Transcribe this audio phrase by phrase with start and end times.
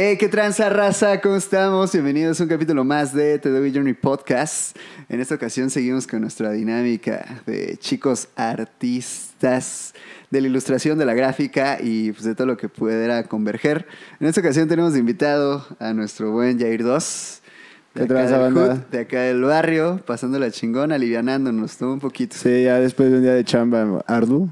[0.00, 1.90] Hey, qué tranza raza, ¿cómo estamos?
[1.90, 4.76] Bienvenidos a un capítulo más de The Doy Journey Podcast.
[5.08, 9.94] En esta ocasión seguimos con nuestra dinámica de chicos artistas
[10.30, 13.88] de la ilustración, de la gráfica y pues, de todo lo que pudiera converger.
[14.20, 17.40] En esta ocasión tenemos de invitado a nuestro buen Jair 2.
[17.94, 21.98] De ¿Qué acá, del hood, de acá del barrio, pasando la chingona, alivianándonos todo un
[21.98, 22.36] poquito.
[22.36, 24.48] Sí, ya después de un día de chamba arduo.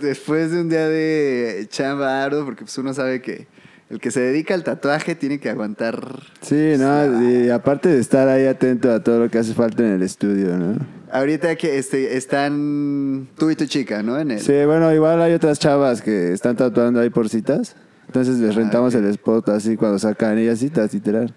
[0.00, 3.52] Después de un día de chamba arduo, porque pues uno sabe que
[3.90, 6.00] el que se dedica al tatuaje tiene que aguantar.
[6.40, 7.30] Sí, ¿no?
[7.30, 10.56] Y aparte de estar ahí atento a todo lo que hace falta en el estudio,
[10.56, 10.76] ¿no?
[11.12, 14.18] Ahorita que este, están tú y tu chica, ¿no?
[14.18, 17.76] En el, Sí, bueno, igual hay otras chavas que están tatuando ahí por citas.
[18.06, 19.00] Entonces les Ah, rentamos ok.
[19.00, 21.34] el spot así cuando sacan ellas citas, literal.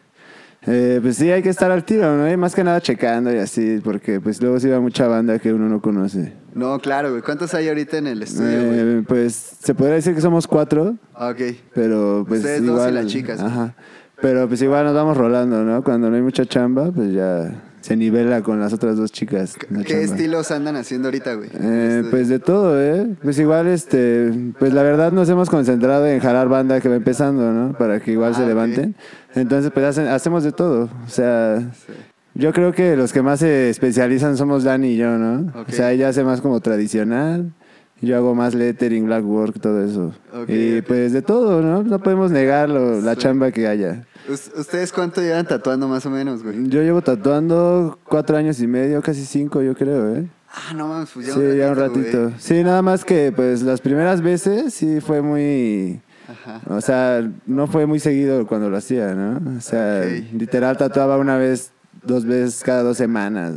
[0.66, 2.30] Eh, pues sí, hay que estar al tiro, ¿no?
[2.30, 5.54] Y más que nada checando y así, porque pues luego sí va mucha banda que
[5.54, 6.34] uno no conoce.
[6.56, 7.22] No, claro, güey.
[7.22, 8.80] ¿Cuántos hay ahorita en el estudio, güey?
[8.80, 11.56] Eh, pues se podría decir que somos cuatro, Ah, ok.
[11.74, 12.96] pero pues Ustedes dos y igual...
[12.96, 13.40] las chicas.
[13.40, 13.76] Ajá.
[14.22, 15.84] Pero pues igual nos vamos rolando, ¿no?
[15.84, 19.56] Cuando no hay mucha chamba, pues ya se nivela con las otras dos chicas.
[19.56, 20.04] ¿Qué chamba.
[20.04, 21.50] estilos andan haciendo ahorita, güey?
[21.54, 22.12] Eh, estudio?
[22.12, 23.08] pues de todo, ¿eh?
[23.24, 27.54] Pues igual, este, pues la verdad nos hemos concentrado en jalar banda que va empezando,
[27.54, 27.78] ¿no?
[27.78, 28.48] Para que igual Ah, se ok.
[28.50, 28.96] levanten.
[29.36, 30.90] Entonces, pues hacen- hacemos de todo.
[31.06, 31.62] O sea,
[32.34, 35.54] yo creo que los que más se especializan somos Dani y yo, ¿no?
[35.68, 37.52] O sea, ella hace más como tradicional.
[38.02, 40.14] Yo hago más lettering, black work, todo eso.
[40.48, 41.82] Y pues de todo, ¿no?
[41.84, 43.22] No podemos negar lo- la Sí.
[43.22, 44.04] chamba que haya.
[44.30, 46.68] Us- ¿Ustedes cuánto llevan tatuando más o menos, güey?
[46.70, 50.28] Yo llevo tatuando cuatro años y medio, casi cinco, yo creo, ¿eh?
[50.52, 52.24] Ah, no mames, pues ya sí, ya un ratito.
[52.24, 52.34] güey.
[52.40, 56.02] Sí, nada más que pues las primeras veces sí fue muy...
[56.30, 56.62] Ajá.
[56.68, 59.58] O sea, no fue muy seguido cuando lo hacía, ¿no?
[59.58, 60.04] O sea,
[60.34, 61.72] literal tatuaba una vez,
[62.04, 63.54] dos veces cada dos semanas.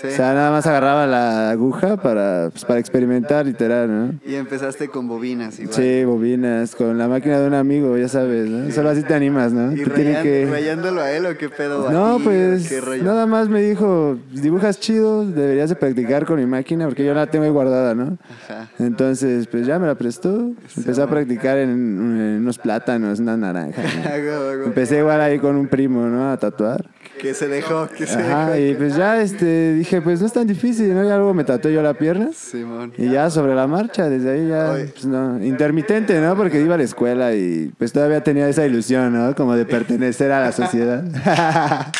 [0.00, 0.06] Sí.
[0.06, 4.14] O sea, nada más agarraba la aguja para, pues, para experimentar, literal, ¿no?
[4.24, 5.74] Y empezaste con bobinas igual.
[5.74, 8.70] Sí, bobinas, con la máquina de un amigo, ya sabes, ¿no?
[8.70, 9.72] Solo así te animas, ¿no?
[9.72, 10.48] ¿Y Te tiene rayan- que...
[10.50, 11.90] rayándolo a él o qué pedo?
[11.90, 12.70] No, pues
[13.02, 17.26] nada más me dijo, dibujas chido, deberías de practicar con mi máquina porque yo la
[17.26, 18.16] tengo ahí guardada, ¿no?
[18.48, 18.68] Ajá.
[18.78, 23.82] Entonces, pues ya me la prestó, empecé a practicar en, en unos plátanos, una naranja.
[23.82, 24.64] ¿no?
[24.64, 26.30] Empecé igual ahí con un primo, ¿no?
[26.30, 26.84] A tatuar.
[27.20, 28.70] Que se dejó, que se Ajá, dejó.
[28.70, 31.04] y pues ya este, dije, pues no es tan difícil, ¿no?
[31.04, 32.30] Y algo me tatué yo la pierna.
[32.32, 32.92] Simón.
[32.96, 36.36] Y ya sobre la marcha, desde ahí ya, pues no, intermitente, ¿no?
[36.36, 39.34] Porque iba a la escuela y pues todavía tenía esa ilusión, ¿no?
[39.34, 41.02] Como de pertenecer a la sociedad.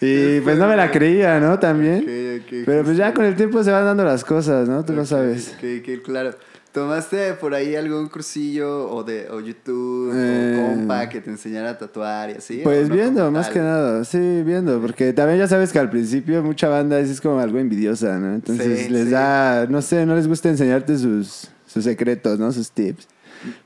[0.00, 1.58] y pues no me la creía, ¿no?
[1.58, 2.02] También.
[2.02, 4.84] Ok, ok, Pero pues ya con el tiempo se van dando las cosas, ¿no?
[4.84, 5.56] Tú lo sabes.
[6.04, 6.34] Claro.
[6.72, 11.70] ¿Tomaste por ahí algún cursillo o de o YouTube Eh, o compa que te enseñara
[11.70, 12.60] a tatuar y así?
[12.62, 13.54] Pues ¿O no viendo, más tal?
[13.54, 17.40] que nada, sí, viendo, porque también ya sabes que al principio mucha banda es como
[17.40, 18.34] algo envidiosa, ¿no?
[18.34, 19.10] Entonces Sí, les sí.
[19.10, 22.52] da, no sé, no les gusta enseñarte sus, sus secretos, ¿no?
[22.52, 23.08] Sus tips.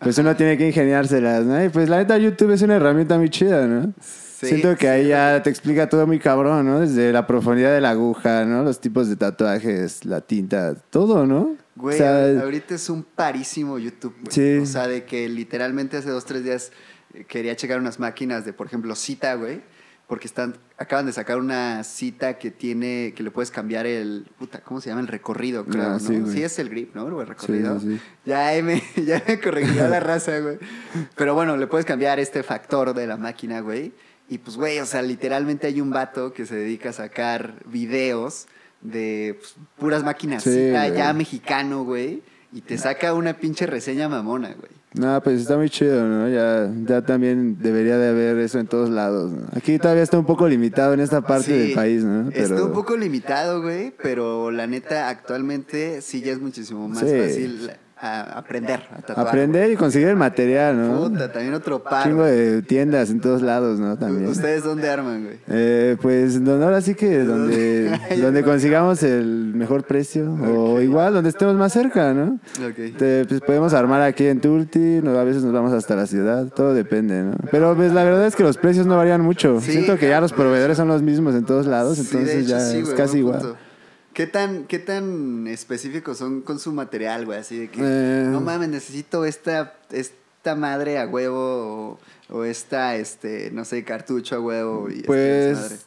[0.00, 1.62] Pues uno tiene que ingeniárselas, ¿no?
[1.64, 3.92] Y pues la neta YouTube es una herramienta muy chida, ¿no?
[4.00, 6.80] Sí, Siento que ahí ya te explica todo muy cabrón, ¿no?
[6.80, 8.62] Desde la profundidad de la aguja, ¿no?
[8.62, 11.56] Los tipos de tatuajes, la tinta, todo, ¿no?
[11.76, 14.14] Güey, O sea, ahorita es un parísimo YouTube.
[14.20, 14.32] güey.
[14.32, 14.58] Sí.
[14.58, 16.70] O sea, de que literalmente hace dos, tres días
[17.14, 19.62] eh, quería checar unas máquinas de, por ejemplo, cita, güey.
[20.08, 24.60] Porque están, acaban de sacar una cita que tiene, que le puedes cambiar el, puta,
[24.60, 25.00] ¿cómo se llama?
[25.00, 26.26] El recorrido, creo, Ah, ¿no?
[26.30, 27.20] sí, es el grip, ¿no?
[27.20, 27.80] El recorrido.
[27.80, 28.00] sí, sí.
[28.26, 30.58] Ya me, ya me corrigió la raza, güey.
[31.16, 33.92] Pero bueno, le puedes cambiar este factor de la máquina, güey.
[34.28, 38.46] Y pues, güey, o sea, literalmente hay un vato que se dedica a sacar videos
[38.80, 42.22] de pues, puras máquinas Sí, ya mexicano, güey.
[42.54, 44.70] Y te saca una pinche reseña mamona, güey.
[44.94, 46.28] No, pues está muy chido, ¿no?
[46.28, 49.46] Ya, ya también debería de haber eso en todos lados, ¿no?
[49.56, 52.30] Aquí todavía está un poco limitado en esta parte Sí, del país, ¿no?
[52.30, 57.06] Está un poco limitado, güey, pero la neta, actualmente sí ya es muchísimo más Sí.
[57.06, 57.70] fácil
[58.02, 59.28] a- aprender a tatuar.
[59.28, 61.08] Aprender y conseguir el material, ¿no?
[61.08, 62.02] Puta, también otro par.
[62.02, 63.96] Chingo de tiendas en todos lados, ¿no?
[63.96, 64.28] También.
[64.28, 65.36] ¿Ustedes dónde arman, güey?
[65.48, 71.30] Eh, pues donde ahora sí que donde, donde consigamos el mejor precio o igual donde
[71.30, 72.40] estemos más cerca, ¿no?
[72.66, 72.96] Ok.
[72.98, 76.46] Te- pues podemos armar aquí en Tulti, no, a veces nos vamos hasta la ciudad,
[76.48, 77.32] todo depende, ¿no?
[77.50, 79.60] Pero pues la verdad es que los precios no varían mucho.
[79.60, 82.48] Sí, Siento que ya los proveedores son los mismos en todos lados, Sí, entonces hecho,
[82.48, 83.40] ya sí, es güey, casi igual.
[83.40, 83.56] punto.
[84.14, 87.38] ¿Qué tan, ¿Qué tan específicos son con su material, güey?
[87.38, 88.26] Así de que, Eh.
[88.30, 91.98] no mames, necesito esta, esta madre a huevo
[92.28, 94.88] o, o esta, este, no sé, cartucho a huevo.
[94.90, 95.06] Y este.
[95.06, 95.86] Pues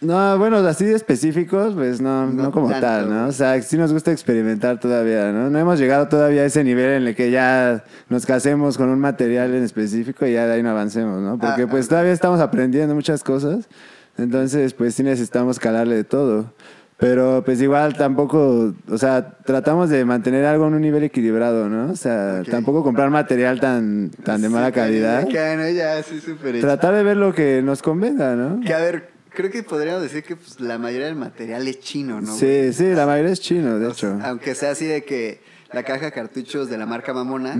[0.00, 3.26] no, bueno, así de específicos, pues no, no, No como tanto, tal, ¿no?
[3.28, 5.50] O sea, sí nos gusta experimentar todavía, ¿no?
[5.50, 8.98] No hemos llegado todavía a ese nivel en el que ya nos casemos con un
[8.98, 11.38] material en específico y ya de ahí no avancemos, ¿no?
[11.38, 13.68] Porque Ah, pues todavía estamos aprendiendo muchas cosas,
[14.16, 16.50] entonces pues sí necesitamos calarle de todo.
[17.00, 21.90] Pero pues igual tampoco, o sea, tratamos de mantener algo en un nivel equilibrado, ¿no?
[21.90, 25.26] O sea, tampoco comprar material tan, tan de mala Sí, calidad.
[25.26, 26.60] Ya, sí, hecho.
[26.60, 28.60] Tratar de ver lo que nos convenga, ¿no?
[28.60, 32.20] Que a ver, creo que podríamos decir que pues, la mayoría del material es chino,
[32.20, 32.36] ¿no?
[32.36, 32.38] güey?
[32.38, 34.20] Sí, sí, la mayoría es chino, de O sea, hecho.
[34.22, 35.40] aunque sea así de que
[35.72, 37.56] la caja de cartuchos de la marca Mamona,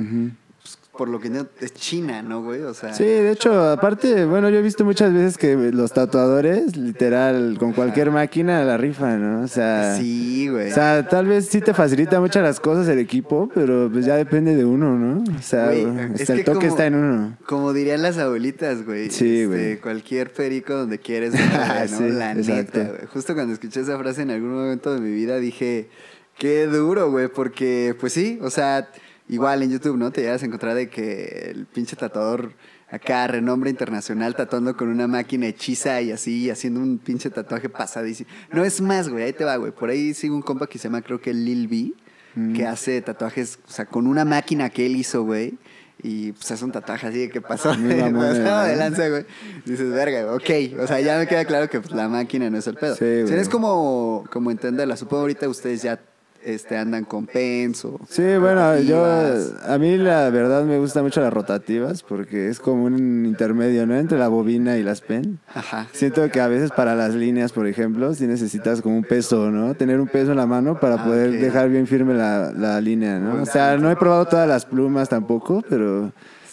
[0.97, 2.61] por lo que entiendo, es china, ¿no, güey?
[2.63, 6.77] O sea, Sí, de hecho, aparte, bueno, yo he visto muchas veces que los tatuadores,
[6.77, 9.45] literal, con cualquier máquina la rifan, ¿no?
[9.45, 10.71] O sea, sí, güey.
[10.71, 14.17] o sea, tal vez sí te facilita muchas las cosas el equipo, pero pues ya
[14.17, 15.23] depende de uno, ¿no?
[15.39, 17.37] O sea, Güey, hasta es el que toque como- está en uno.
[17.47, 19.11] Como dirían las abuelitas, güey.
[19.11, 19.77] Sí, este, güey.
[19.81, 21.43] Cualquier perico donde quieres, güey,
[21.91, 21.99] ¿no?
[21.99, 22.79] Sí, la exacto.
[22.79, 23.07] neta, güey.
[23.07, 25.89] Justo cuando escuché esa frase en algún momento de mi vida dije,
[26.37, 28.91] qué duro, güey, porque, pues sí, o sea,
[29.31, 30.11] igual en YouTube, ¿no?
[30.11, 32.53] Te llegas a encontrar de que el pinche tatuador
[32.91, 38.29] acá, renombre internacional, tatuando con una máquina hechiza y así, haciendo un pinche tatuaje pasadísimo.
[38.53, 39.73] No es más, güey, ahí te va, güey.
[39.73, 41.93] Por ahí sigue un compa que se llama, creo que Lil B,
[42.37, 42.53] Mm.
[42.55, 45.55] que hace tatuajes, o sea, con una máquina que él hizo, güey.
[46.03, 48.23] Y pues hace un tatuaje así de que pasó, de ¿no?
[48.23, 49.27] lanza, güey.
[49.67, 50.79] Dices, verga, ok.
[50.81, 52.95] O sea, ya me queda claro que pues, la máquina no es el pedo.
[52.95, 54.97] Sí, O sea, es como, como entenderla.
[54.97, 56.01] Supongo ahorita ustedes ya
[56.45, 57.99] este, andan con pens o...
[58.09, 62.85] Sí, bueno, yo, a mí la verdad me gustan mucho las rotativas porque es como
[62.85, 63.97] un intermedio, ¿no?
[63.97, 65.39] Entre la bobina y las pen.
[65.55, 65.87] Ajá.
[65.93, 69.75] Siento que a veces para las líneas, por ejemplo, sí necesitas como un peso, ¿no?
[69.75, 73.19] Tener un peso en la mano para Ah, poder dejar bien firme la, la línea,
[73.19, 73.43] ¿no?
[73.43, 76.13] O sea, no he probado todas las plumas tampoco, pero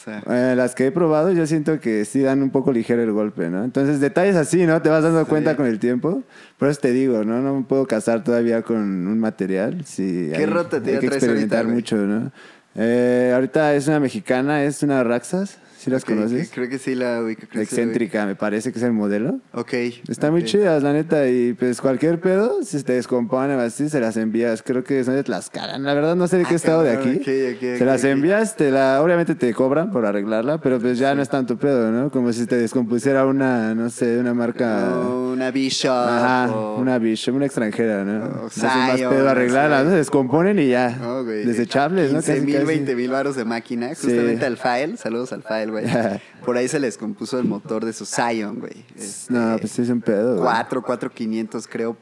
[0.10, 3.12] sea, eh, las que he probado yo siento que sí dan un poco ligero el
[3.12, 3.64] golpe, ¿no?
[3.64, 4.82] Entonces detalles así, ¿no?
[4.82, 6.24] Te vas dando cuenta con el tiempo.
[6.58, 7.42] Por eso te digo, ¿no?
[7.42, 9.84] No me puedo casar todavía con un material.
[9.86, 11.76] Sí, ¿Qué hay- rotativa Hay que ahorita, experimentar güey?
[11.76, 12.32] mucho, ¿no?
[12.76, 15.58] Eh, ahorita es una mexicana, es una Raxas.
[15.78, 16.50] ¿Sí las ok, conoces?
[16.54, 17.44] Creo que sí la ubico.
[17.52, 19.40] sí Excéntrica, me parece que es el modelo.
[19.54, 19.74] Ok.
[20.08, 20.48] Están muy ok.
[20.48, 21.28] chidas, la neta.
[21.30, 24.64] Y pues cualquier pedo, si te descomponen así, se las envías.
[24.64, 25.78] Creo que son de Tlaxcala.
[25.78, 27.10] La verdad no sé de qué Ah, estado de aquí.
[27.18, 31.14] ok, ok, se las envías, te la, obviamente te cobran por arreglarla, pero pues ya
[31.14, 32.10] no es tanto pedo, ¿no?
[32.10, 34.96] Como si te descompusiera una, no sé, una marca...
[34.98, 35.92] O una Bishop.
[35.92, 38.24] Ajá, o- una bicho, una extranjera, ¿no?
[38.24, 39.84] o Entonces, más pedo no arreglarla.
[39.84, 39.90] ¿no?
[39.92, 40.90] Se descomponen y ya.
[41.00, 41.46] No, güey.
[41.46, 42.18] Desechables, ¿no?
[42.20, 42.66] 15 Casi, mil, casi.
[42.66, 43.94] 20 mil baros de máquina.
[43.94, 44.08] Sí.
[44.08, 44.98] Justamente al File.
[44.98, 45.86] Saludos al File, güey.
[46.46, 48.86] Por ahí se les compuso el motor de su Zion, güey.
[48.98, 50.34] Este, No, pues es un pedo.
[50.38, 50.44] güey.
[50.44, 51.98] 4, 4, 500, creo.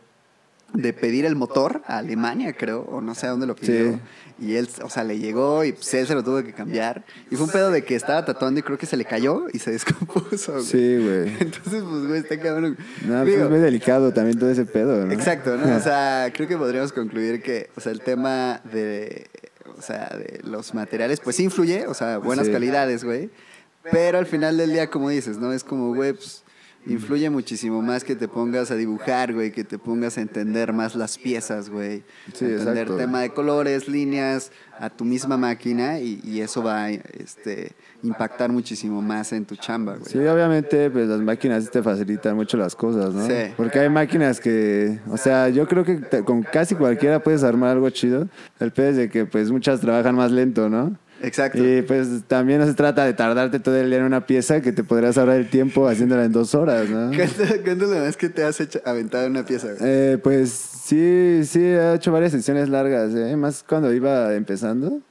[0.73, 2.81] De pedir el motor a Alemania, creo.
[2.81, 3.93] O no sé a dónde lo pidió.
[3.93, 3.99] Sí.
[4.47, 7.05] Y él, o sea, le llegó y pues él se lo tuvo que cambiar.
[7.31, 9.59] Y fue un pedo de que estaba tatuando y creo que se le cayó y
[9.59, 10.65] se descompuso, güey.
[10.65, 11.29] Sí, güey.
[11.39, 12.77] Entonces, pues, güey, está cabrón.
[13.05, 15.13] No, pues Digo, es muy delicado también todo ese pedo, ¿no?
[15.13, 15.77] Exacto, ¿no?
[15.77, 19.27] O sea, creo que podríamos concluir que, o sea, el tema de,
[19.77, 22.51] o sea, de los materiales, pues sí influye, o sea, buenas Sí.
[22.51, 23.29] calidades, güey.
[23.91, 25.51] Pero al final del día, como dices, ¿no?
[25.53, 26.43] Es como, güey, pues,
[26.87, 30.93] influye muchísimo más que te pongas a dibujar, güey, que te pongas a entender más
[30.95, 32.03] las piezas, güey.
[32.33, 32.97] Sí, entender exacto.
[32.97, 37.71] tema de colores, líneas, a tu misma máquina y, y eso va a este,
[38.03, 40.05] impactar muchísimo más en tu chamba, güey.
[40.11, 43.25] Sí, obviamente, pues las máquinas te facilitan mucho las cosas, ¿no?
[43.25, 43.51] Sí.
[43.57, 47.71] Porque hay máquinas que, o sea, yo creo que te- con casi cualquiera puedes armar
[47.71, 48.27] algo chido.
[48.59, 50.95] El es de que, pues, muchas trabajan más lento, ¿no?
[51.25, 51.57] Exacto.
[51.57, 54.71] Y pues también no se trata de tardarte todo el día en una pieza que
[54.71, 57.11] te podrías ahorrar el tiempo haciéndola en dos horas, ¿no?
[57.63, 59.69] ¿Cuánto, lo más que te has hecho, aventado una pieza?
[59.81, 63.35] Eh, pues sí, sí, he hecho varias sesiones largas, ¿eh?
[63.35, 65.01] más cuando iba empezando.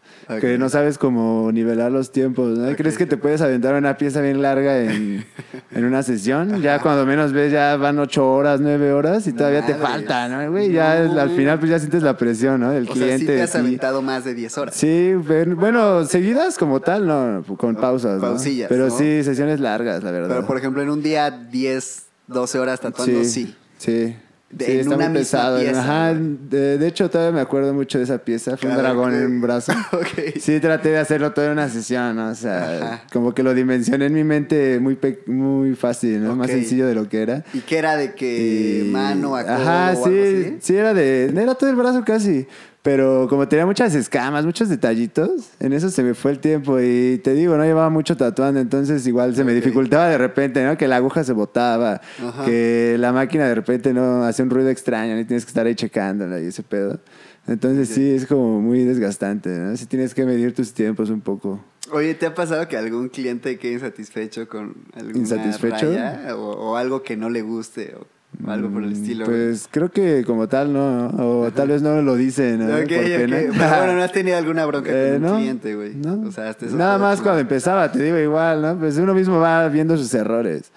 [0.40, 2.74] Que no sabes cómo nivelar los tiempos, ¿no?
[2.76, 5.24] ¿Crees que te puedes aventar una pieza bien larga en,
[5.72, 6.62] en una sesión?
[6.62, 10.50] Ya cuando menos ves ya van ocho horas, nueve horas y todavía te falta, ¿no?
[10.50, 12.70] Güey, ya al final pues ya sientes la presión, ¿no?
[12.70, 13.18] Del O sea, cliente.
[13.20, 14.74] sí te has aventado más de 10 horas.
[14.74, 18.28] Sí, pero- bueno, seguidas como tal, no, con pausas, ¿no?
[18.28, 18.96] Pausillas, Pero ¿no?
[18.96, 20.28] sí, sesiones largas, la verdad.
[20.28, 23.54] Pero, por ejemplo, en un día 10, 12 horas tatuando, sí.
[23.78, 24.16] Sí.
[24.56, 25.58] De- Sí, en está una muy pesado.
[25.58, 28.56] pieza, Ajá, de, de hecho, todavía me acuerdo mucho de esa pieza.
[28.56, 29.72] Fue un dragón en un brazo.
[30.40, 32.28] Sí, traté de hacerlo todo en una sesión, ¿no?
[32.28, 33.02] O sea, Ajá.
[33.12, 34.96] como que lo dimensioné en mi mente muy,
[35.26, 36.36] muy fácil, ¿no?
[36.36, 37.44] Más sencillo de lo que era.
[37.52, 40.56] ¿Y qué era de que Y- mano a Ajá, sí, algo así?
[40.60, 41.24] sí, era de.
[41.36, 42.46] Era todo el brazo casi.
[42.84, 46.78] Pero como tenía muchas escamas, muchos detallitos, en eso se me fue el tiempo.
[46.78, 50.76] Y te digo, no llevaba mucho tatuando, entonces igual se me dificultaba de repente, ¿no?
[50.76, 52.44] Que la aguja se botaba, Ajá.
[52.44, 55.74] que la máquina de repente no hace un ruido extraño, y tienes que estar ahí
[55.74, 57.00] checándola y ese pedo.
[57.46, 59.74] Entonces sí, es como muy desgastante, ¿no?
[59.78, 61.64] Sí tienes que medir tus tiempos un poco.
[61.90, 65.86] Oye, ¿te ha pasado que algún cliente quede insatisfecho con alguna ¿Insatisfecho?
[65.90, 66.36] raya?
[66.36, 67.94] O, o algo que no le guste.
[67.98, 68.06] O
[68.46, 69.24] algo por el estilo.
[69.26, 69.36] güey.
[69.48, 72.74] Pues creo que como tal no, o tal vez no lo dicen, ¿no?
[72.76, 73.16] Ok, Por ok.
[73.16, 73.36] pena.
[73.36, 75.94] Pero bueno, no has tenido alguna bronca Eh, con un no, cliente, güey.
[75.94, 76.28] no.
[76.28, 78.78] O sea, hasta eso Nada más cuando empezaba, te digo igual, ¿no?
[78.78, 80.70] Pues uno mismo va viendo sus errores.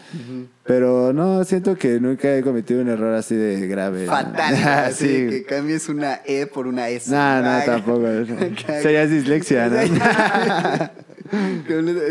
[0.64, 4.06] Pero no, siento que nunca he cometido un error así de grave.
[4.06, 4.54] Fatal.
[4.86, 5.30] así sí.
[5.30, 7.10] que cambies una E por una S.
[7.10, 8.06] No, no, tampoco.
[8.08, 9.78] Es dislexia, ¿no?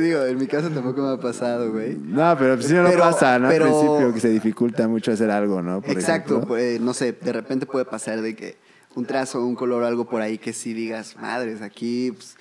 [0.00, 1.96] Digo, en mi caso tampoco me ha pasado, güey.
[1.96, 3.48] No, pero sí no lo Pero- pasa, ¿no?
[3.48, 5.80] pero- Al principio que se dificulta mucho hacer algo, ¿no?
[5.80, 8.56] Por Exacto, pues, no sé, de repente puede pasar de que
[8.94, 12.36] un trazo, un color o algo por ahí que sí digas, madres, aquí, pues,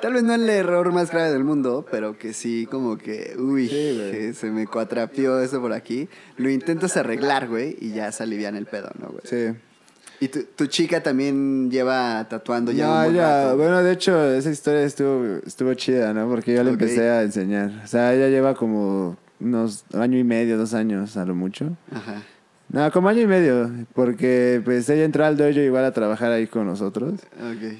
[0.00, 3.68] tal vez no el error más grave del mundo, pero que sí como que, uy,
[3.68, 6.08] Sí, que se me cuatrapió eso por aquí.
[6.36, 9.20] Lo intentas arreglar, güey, y ya se alivian el pedo, ¿no, güey?
[9.24, 9.58] Sí.
[10.20, 13.56] Y tu, tu chica también lleva tatuando ya un No, buen ya, rato.
[13.58, 16.28] bueno, de hecho, esa historia estuvo, estuvo chida, ¿no?
[16.28, 17.70] Porque yo le empecé a enseñar.
[17.84, 21.76] O sea, ella lleva como unos año y medio, dos años a lo mucho.
[21.92, 22.22] Ajá.
[22.68, 26.46] No, como año y medio, porque pues ella entró al dojo igual a trabajar ahí
[26.46, 27.14] con nosotros.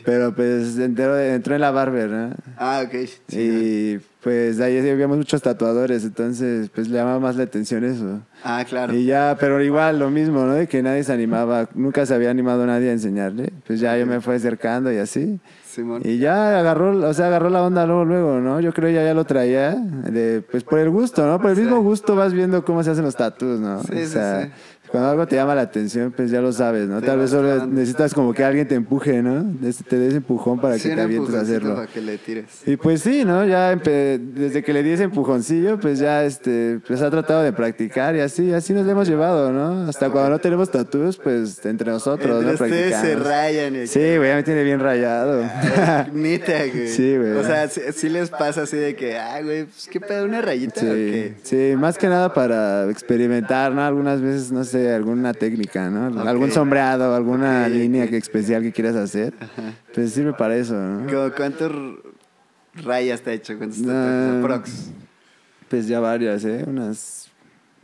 [0.04, 2.34] Pero pues entró, entró en la barber, ¿no?
[2.56, 2.94] Ah, ok.
[3.28, 7.84] sí, y pues de ahí habíamos muchos tatuadores, entonces pues le llamaba más la atención
[7.84, 8.22] eso.
[8.42, 8.92] Ah, claro.
[8.92, 10.54] Y ya, pero igual lo mismo, ¿no?
[10.54, 13.52] De que nadie se animaba, nunca se había animado nadie a enseñarle.
[13.66, 15.38] Pues ya yo me fui acercando y así.
[15.64, 16.02] Simón.
[16.04, 18.60] Y ya agarró, o sea, agarró la onda luego, luego, ¿no?
[18.60, 21.40] Yo creo ya ya lo traía, de, pues por el gusto, ¿no?
[21.40, 23.80] Por el mismo gusto vas viendo cómo se hacen los tatuos, ¿no?
[23.84, 24.50] Sí, o sí, sí.
[24.90, 27.00] Cuando algo te llama la atención, pues ya lo sabes, ¿no?
[27.02, 29.44] Tal vez solo necesitas como que alguien te empuje, ¿no?
[29.88, 31.74] Te des empujón para que te avientes a hacerlo.
[31.74, 32.44] Para que le tires.
[32.66, 33.44] Y pues sí, ¿no?
[33.46, 38.14] Ya desde que le di ese empujoncillo, pues ya este, pues ha tratado de practicar
[38.16, 39.88] y así, así nos lo hemos llevado, ¿no?
[39.88, 42.64] Hasta cuando no tenemos tatuos, pues entre nosotros, Entre ¿no?
[42.64, 43.76] ustedes se rayan.
[43.76, 45.42] y- Sí, güey, ya me tiene bien rayado.
[46.12, 46.88] Neta, güey.
[46.88, 47.32] Sí, güey.
[47.32, 50.40] O sea, sí, sí les pasa así de que, ah, güey, pues qué pedo, una
[50.40, 51.34] rayita o Sí, qué?
[51.42, 53.82] sí, más que nada para experimentar, ¿no?
[53.82, 56.20] Algunas veces, no sé, alguna técnica, ¿no?
[56.22, 59.34] Algún sombreado, alguna línea especial que quieras hacer.
[59.94, 61.06] Pues sirve para eso, ¿no?
[61.10, 61.72] Como, ¿Cuántos
[62.74, 63.56] rayas te ha hecho?
[63.56, 64.38] ¿Cuántos No.
[64.40, 64.90] Aprox.
[65.68, 66.64] Pues ya varias, ¿eh?
[66.66, 67.25] Unas,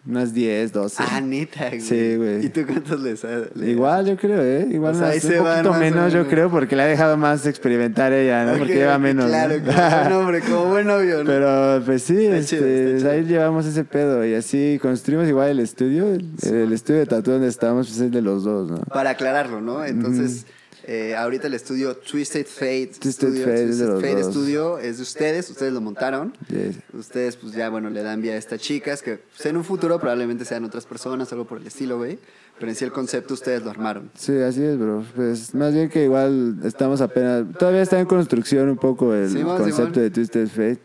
[0.05, 1.03] unas 10, 12.
[1.07, 1.81] Ah, neta, güey.
[1.81, 2.45] Sí, güey.
[2.47, 3.49] ¿Y tú cuántos les has?
[3.57, 4.67] Igual, yo creo, ¿eh?
[4.71, 6.87] Igual O sea, ahí se un van poquito más menos, yo creo, porque le ha
[6.87, 8.53] dejado más experimentar ella, ¿no?
[8.53, 9.27] Ok, porque lleva menos.
[9.27, 9.31] ¿no?
[9.31, 11.25] Claro, como buen hombre, como buen novio, ¿no?
[11.25, 13.11] Pero pues sí, Está este, chido, está chido.
[13.13, 16.13] ahí llevamos ese pedo y así construimos igual el estudio.
[16.13, 18.79] El, el estudio de tatu donde estábamos pues, es de los dos, ¿no?
[18.79, 19.85] Para aclararlo, ¿no?
[19.85, 20.47] Entonces,
[20.85, 24.25] eh, ahorita el estudio Twisted Fate Twisted Studio, Fate es de Fate.
[24.25, 26.33] Studio es de ustedes, ustedes lo montaron.
[26.49, 26.77] Yes.
[26.93, 29.99] Ustedes, pues ya, bueno, le dan vía a estas chicas que pues, en un futuro
[30.01, 32.19] probablemente sean otras personas, algo por el estilo, güey.
[32.59, 34.11] Pero en sí el concepto ustedes lo armaron.
[34.15, 35.05] Sí, así es, bro.
[35.17, 37.45] Pues más bien que igual estamos apenas.
[37.59, 39.93] Todavía está en construcción un poco el Simón, concepto Simón.
[39.95, 40.79] de Twisted Fate.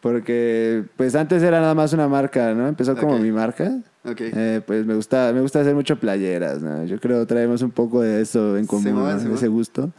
[0.00, 2.68] Porque pues antes era nada más una marca, ¿no?
[2.68, 3.20] Empezó como Ok.
[3.20, 3.78] mi marca.
[4.04, 4.20] Ok.
[4.20, 6.84] Eh, pues me gusta, me gusta hacer mucho playeras, ¿no?
[6.84, 9.34] Yo creo traemos un poco de eso en común, ¿no?
[9.34, 9.90] Ese gusto.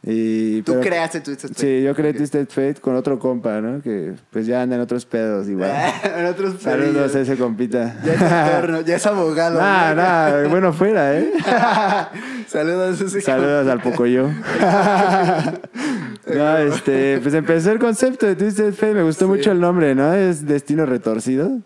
[0.00, 1.60] Y, Tú pero- creaste Twisted Fate.
[1.60, 2.18] Sí, yo creé Ok.
[2.18, 3.82] Twisted Fate con otro compa, ¿no?
[3.82, 5.72] Que pues ya anda en otros pedos igual.
[6.16, 7.14] en otros Saludos pedillos.
[7.16, 7.96] a ese compita.
[8.04, 8.86] Ya es.
[8.86, 9.58] Ya es abogado.
[9.60, 11.32] Nah, nah, bueno fuera, ¿eh?
[12.46, 14.28] Saludos a ese Saludos al Pocoyo.
[16.32, 20.12] no, este, pues empezó el concepto de Twisted Fate, me gustó mucho el nombre, ¿no?
[20.14, 21.58] Es Destino Retorcido.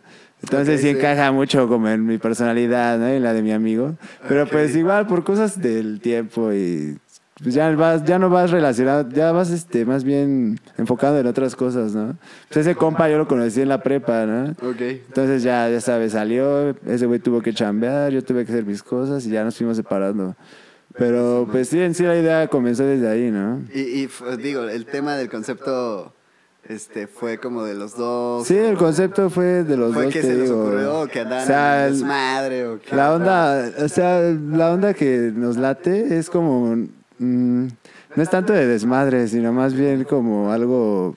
[0.43, 0.99] Entonces Ok, sí sí.
[0.99, 3.15] encaja mucho como en mi personalidad, ¿no?
[3.15, 3.95] Y la de mi amigo.
[4.29, 4.51] Pero Ok.
[4.51, 6.99] pues igual por cosas del tiempo y
[7.43, 11.57] pues ya vas, ya no vas relacionado, ya vas este, más bien enfocado en otras
[11.57, 12.17] cosas, ¿no?
[12.49, 14.51] Pues ese compa yo lo conocí en la prepa, ¿no?
[14.69, 14.81] Ok.
[14.81, 18.83] Entonces ya, ya sabes, salió, ese güey tuvo que chambear, yo tuve que hacer mis
[18.83, 20.37] cosas y ya nos fuimos separando.
[20.99, 23.63] Pero pues sí, en sí la idea comenzó desde ahí, ¿no?
[23.75, 24.09] Y, y
[24.39, 26.13] digo, el tema del concepto
[26.73, 28.47] este fue como de los dos.
[28.47, 30.61] Sí, el concepto fue de los fue dos, que te se les digo.
[30.63, 32.97] ocurrió o que andaban O sea, en el- desmadre o qué.
[32.97, 36.75] la onda, o sea, la onda que nos late es como,
[37.19, 37.67] mm,
[38.17, 41.15] no es tanto de desmadre, sino más bien como algo,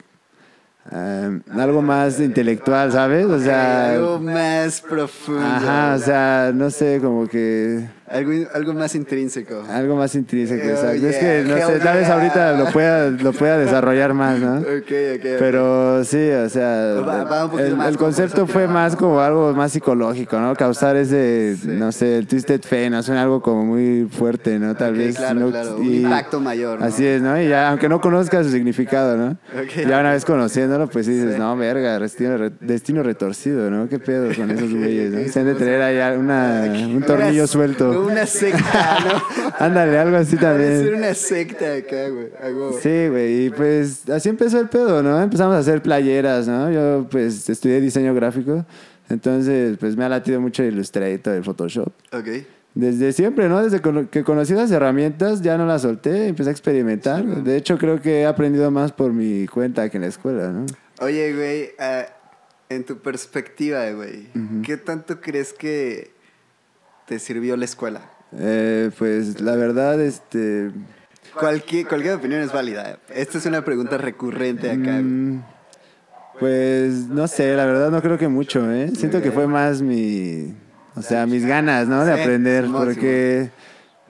[0.91, 3.25] eh, algo más intelectual, ¿sabes?
[3.25, 5.41] O sea, algo más profundo.
[5.43, 9.63] ajá, o sea, no sé, como que algo, algo más intrínseco.
[9.69, 11.07] Algo más intrínseco, Oh, exacto.
[11.07, 12.13] Es que, no sé, tal vez yeah.
[12.15, 14.57] ahorita lo pueda, lo pueda desarrollar más, ¿no?
[14.59, 15.15] Ok, ok.
[15.15, 15.25] ok.
[15.39, 19.19] Pero sí, o sea, Va- va un poquito el, más el concepto fue más como
[19.19, 20.55] algo más psicológico, ¿no?
[20.55, 21.67] Causar ese, Sí.
[21.67, 23.01] no sé, el twisted fate, ¿no?
[23.01, 24.75] Suena algo como muy fuerte, ¿no?
[24.75, 25.15] Tal vez.
[25.17, 25.49] claro, ¿no?
[25.49, 25.77] claro.
[25.77, 26.79] Un impacto mayor.
[26.79, 26.85] ¿no?
[26.85, 27.41] Así es, ¿no?
[27.41, 29.37] Y ya, aunque no conozcas su significado, ¿no?
[29.87, 31.39] Ya una vez conociéndolo, pues dices, Sí.
[31.39, 33.89] no, verga, destino, destino retorcido, ¿no?
[33.89, 35.27] ¿Qué pedo con esos güeyes, no?
[35.31, 37.94] Se han de tener ahí una, un tornillo suelto.
[38.01, 39.53] Una secta, ¿no?
[39.59, 40.93] Ándale, algo así también.
[40.95, 42.29] una secta acá, güey.
[42.81, 45.21] Sí, güey, y pues así empezó el pedo, ¿no?
[45.21, 46.71] Empezamos a hacer playeras, ¿no?
[46.71, 48.65] Yo pues estudié diseño gráfico,
[49.09, 51.91] entonces pues me ha latido mucho el Illustrator, el Photoshop.
[52.11, 52.27] Ok.
[52.73, 53.63] Desde siempre, ¿no?
[53.63, 57.23] Desde que conocí las herramientas ya no las solté, empecé a experimentar.
[57.23, 60.65] De hecho, creo que he aprendido más por mi cuenta que en la escuela, ¿no?
[60.99, 62.05] Oye, güey, ah,
[62.67, 64.27] en tu perspectiva, güey,
[64.63, 66.11] ¿qué tanto crees que
[67.05, 68.01] te sirvió la escuela?
[68.37, 70.71] Eh, pues la verdad, este...
[71.37, 72.99] Cualquier, cualquier opinión es válida.
[73.13, 74.99] Esta es una pregunta recurrente acá.
[75.01, 75.43] mm,
[76.39, 78.91] pues no sé, la verdad no creo que mucho, ¿eh?
[78.95, 80.53] Siento que fue más mi...
[80.95, 82.05] O sea, mis ganas, ¿no?
[82.05, 83.49] De aprender, porque...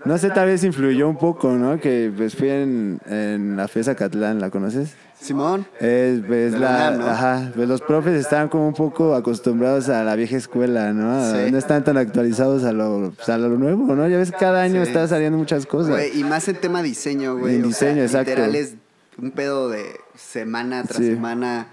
[0.06, 1.80] No sé, tal vez influyó un poco, ¿no?
[1.80, 4.94] Que pues fui en, en la FESA Catlán, ¿la conoces?
[5.20, 10.04] Simón, Es, pues, la la, ajá, pues los profes están como un poco acostumbrados a
[10.04, 11.32] la vieja escuela, ¿no?
[11.32, 11.52] Sí.
[11.52, 14.08] No están tan actualizados a lo, pues, a lo nuevo, ¿no?
[14.08, 14.90] Ya ves, cada año Sí.
[14.90, 15.90] está saliendo muchas cosas.
[15.92, 17.56] güey, y más en tema diseño, güey.
[17.56, 18.30] En sea, diseño, exacto.
[18.32, 18.76] Literal es
[19.20, 19.84] un pedo de
[20.16, 21.14] semana tras Sí.
[21.16, 21.68] semana.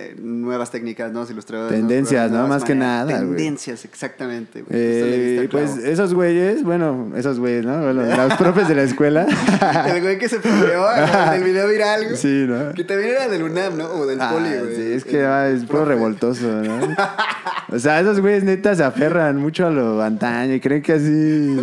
[0.00, 1.78] Eh, nuevas técnicas, nuevos ilustradores.
[1.78, 2.54] Tendencias, nuevas ¿no?
[2.54, 3.18] Más que nada.
[3.18, 4.60] Tendencias, exactamente.
[4.60, 7.82] Justo le diste Eh, pues esos güeyes, bueno, esos güeyes, ¿no?
[7.82, 9.26] Bueno, los profes de la escuela.
[9.86, 12.16] El güey que se peleó en el video viral, güey.
[12.16, 12.72] sí, ¿no?
[12.72, 13.86] Que también era del UNAM, ¿no?
[13.90, 14.76] O del Ah, Poli, güey.
[14.76, 16.80] sí, es que ah, es puro revoltoso, ¿no?
[17.72, 21.56] O sea, esos güeyes neta se aferran mucho a lo antaño y creen que así...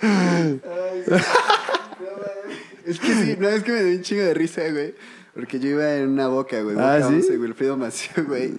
[2.86, 4.94] Es que sí, no, es que me dio un chingo de risa, güey.
[5.40, 6.76] Porque yo iba en una boca, güey.
[6.78, 7.14] Ah, Boca ¿sí?
[7.14, 8.54] 11, Wilfrido Mació, güey.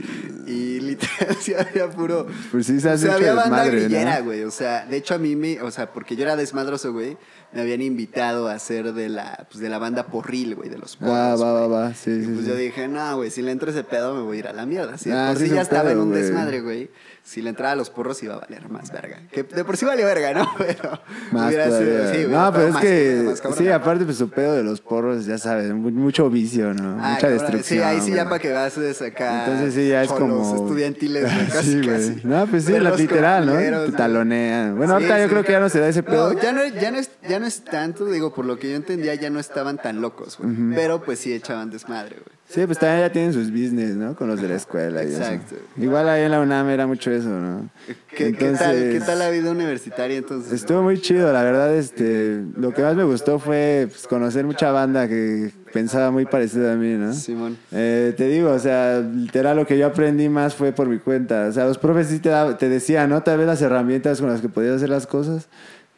[0.47, 2.25] Y literal, sí había puro.
[2.51, 3.85] Pues sí se o hace sea, mucho había banda desmadre, ¿no?
[3.87, 4.43] grillera, güey.
[4.43, 5.61] O sea, de hecho a mí me.
[5.61, 7.17] O sea, porque yo era desmadroso, güey.
[7.53, 10.95] Me habían invitado a ser de la, pues, de la banda porril, güey, de los
[10.95, 11.13] porros.
[11.15, 12.31] Ah, va, va, va, sí, Y sí.
[12.33, 12.49] pues sí.
[12.51, 14.65] yo dije, no, güey, si le entro ese pedo me voy a ir a la
[14.65, 14.93] mierda.
[14.95, 16.21] De Ah, por sí sí ya estaba en pedo, un güey.
[16.23, 16.89] desmadre, güey.
[17.23, 19.19] Si le entraba a los porros iba a valer más verga.
[19.31, 20.49] Que de por sí valió verga, ¿no?
[20.57, 20.99] Pero
[21.31, 24.29] Más hubiera sido- sí, hubiera no, pero es más- que, más sí, aparte, pues su
[24.29, 26.97] pedo de los porros, ya sabes, mu- mucho vicio, ¿no?
[26.99, 27.79] Ah, Mucha cabrón, destrucción.
[27.79, 29.45] Sí, ahí sí ya para que vas acá.
[29.45, 30.55] Entonces sí, ya es como...
[30.55, 31.97] estudiantiles, güey, casi, sí, güey.
[32.15, 32.21] casi.
[32.27, 33.85] No, pues sí, la literal, ¿no?
[33.85, 34.75] Te talonean.
[34.77, 35.29] Bueno, Sí, ahorita yo sí.
[35.29, 36.33] creo que ya no se da ese pedo.
[36.33, 38.75] No, ya no, ya, no es, ya no es tanto, digo, por lo que yo
[38.75, 40.53] entendía, ya no estaban tan locos, güey.
[40.75, 42.40] Pero pues sí echaban desmadre, güey.
[42.53, 44.13] Sí, pues también ya tienen sus business, ¿no?
[44.15, 45.55] Con los de la escuela y Exacto.
[45.55, 45.63] eso.
[45.77, 47.69] Igual ahí en la UNAM era mucho eso, ¿no?
[48.09, 50.51] ¿Qué, qué tal, ¿Qué Entonces, tal la vida universitaria entonces?
[50.51, 54.69] Estuvo muy chido, la verdad, este, lo que más me gustó fue pues, conocer mucha
[54.71, 57.13] banda que pensaba muy parecido a mí, ¿no?
[57.13, 57.57] Simón.
[57.71, 61.47] Eh, te digo, o sea, literal lo que yo aprendí más fue por mi cuenta.
[61.47, 63.23] O sea, los profes sí te, dab- te decían, ¿no?
[63.23, 65.47] Tal vez las herramientas con las que podías hacer las cosas.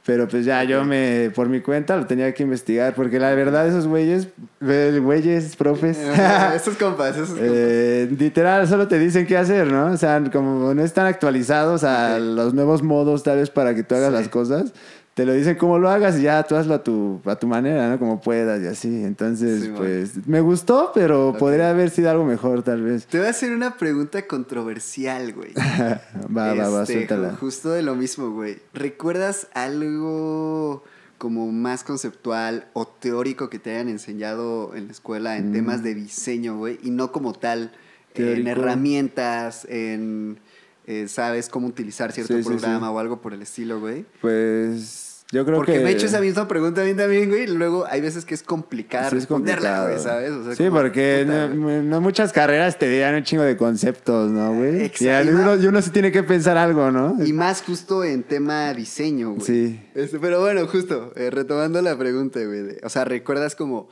[0.05, 2.93] Pero pues ya yo me, por mi cuenta lo tenía que investigar.
[2.93, 4.27] Porque la verdad, esos güeyes,
[4.61, 5.97] eh, güeyes, profes,
[6.55, 7.47] Estos compas, esos compas.
[7.49, 9.93] eh, literal solo te dicen qué hacer, ¿no?
[9.93, 13.95] O sea, como no están actualizados a los nuevos modos, tal vez para que tú
[13.95, 14.15] hagas Sí.
[14.15, 14.73] las cosas.
[15.13, 17.87] Te lo dicen cómo lo hagas y ya tú hazlo a tu, a tu manera,
[17.87, 17.99] ¿no?
[17.99, 19.03] Como puedas y así.
[19.03, 19.77] Entonces, Sí, man.
[19.77, 23.05] pues, me gustó, pero podría haber sido algo mejor, tal vez.
[23.05, 25.53] Te voy a hacer una pregunta controversial, güey.
[26.35, 27.33] Va, va, va, Este, suéltala.
[27.33, 28.57] ju- Justo de lo mismo, güey.
[28.73, 30.83] ¿Recuerdas algo
[31.19, 35.93] como más conceptual o teórico que te hayan enseñado en la escuela en temas de
[35.95, 36.79] diseño, güey?
[36.83, 37.71] Y no como tal
[38.15, 38.47] en Mm.
[38.47, 40.39] Herramientas, en,
[40.85, 41.49] eh, ¿sabes?
[41.49, 42.93] Cómo utilizar cierto Sí, sí, programa sí.
[42.93, 44.05] o algo por el estilo, güey.
[44.21, 45.02] Pues,
[45.33, 45.79] yo creo Porque que...
[45.79, 47.43] me he hecho esa misma pregunta a mí también, güey.
[47.43, 49.89] y Luego hay veces que es complicada Sí, es responderla, complicado.
[49.89, 50.31] güey, ¿sabes?
[50.31, 54.31] O sea, sí, porque puta, no, no muchas carreras te dan un chingo de conceptos,
[54.31, 54.83] ¿no, güey?
[54.83, 55.31] Exacto.
[55.31, 57.17] Y, uno, y uno sí tiene que pensar algo, ¿no?
[57.25, 59.41] Y más justo en tema diseño, güey.
[59.45, 59.89] Sí.
[59.95, 62.77] Este, pero bueno, justo, eh, retomando la pregunta, güey.
[62.83, 63.89] o sea, recuerdas como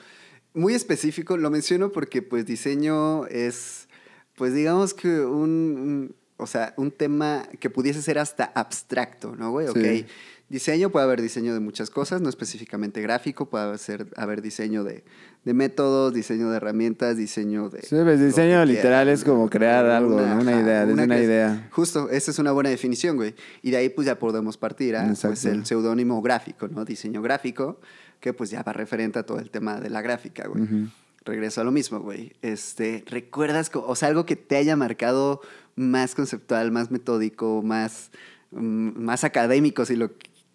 [0.53, 3.87] muy específico, lo menciono porque pues diseño es,
[4.35, 9.51] pues digamos que un, un- o sea, un tema que pudiese ser hasta abstracto, ¿no,
[9.51, 9.67] güey?
[9.67, 9.71] Sí.
[10.03, 10.09] Ok.
[10.51, 15.05] Diseño puede haber diseño de muchas cosas, no específicamente gráfico, puede ser, haber diseño de,
[15.45, 17.81] de métodos, diseño de herramientas, diseño de...
[17.83, 21.69] Sí, pues diseño literal es como crear algo, una idea, desde una idea.
[21.71, 23.33] Justo, esa es una buena definición, güey.
[23.61, 26.83] Y de ahí pues ya podemos partir a pues, el seudónimo gráfico, ¿no?
[26.83, 27.79] Diseño gráfico,
[28.19, 30.89] que pues ya va referente a todo el tema de la gráfica, güey.
[31.23, 32.33] Regreso a lo mismo, güey.
[32.41, 35.39] Este, ¿recuerdas, o sea, algo que te haya marcado
[35.77, 38.11] más conceptual, más metódico, más,
[38.51, 40.11] mm, más académico, si lo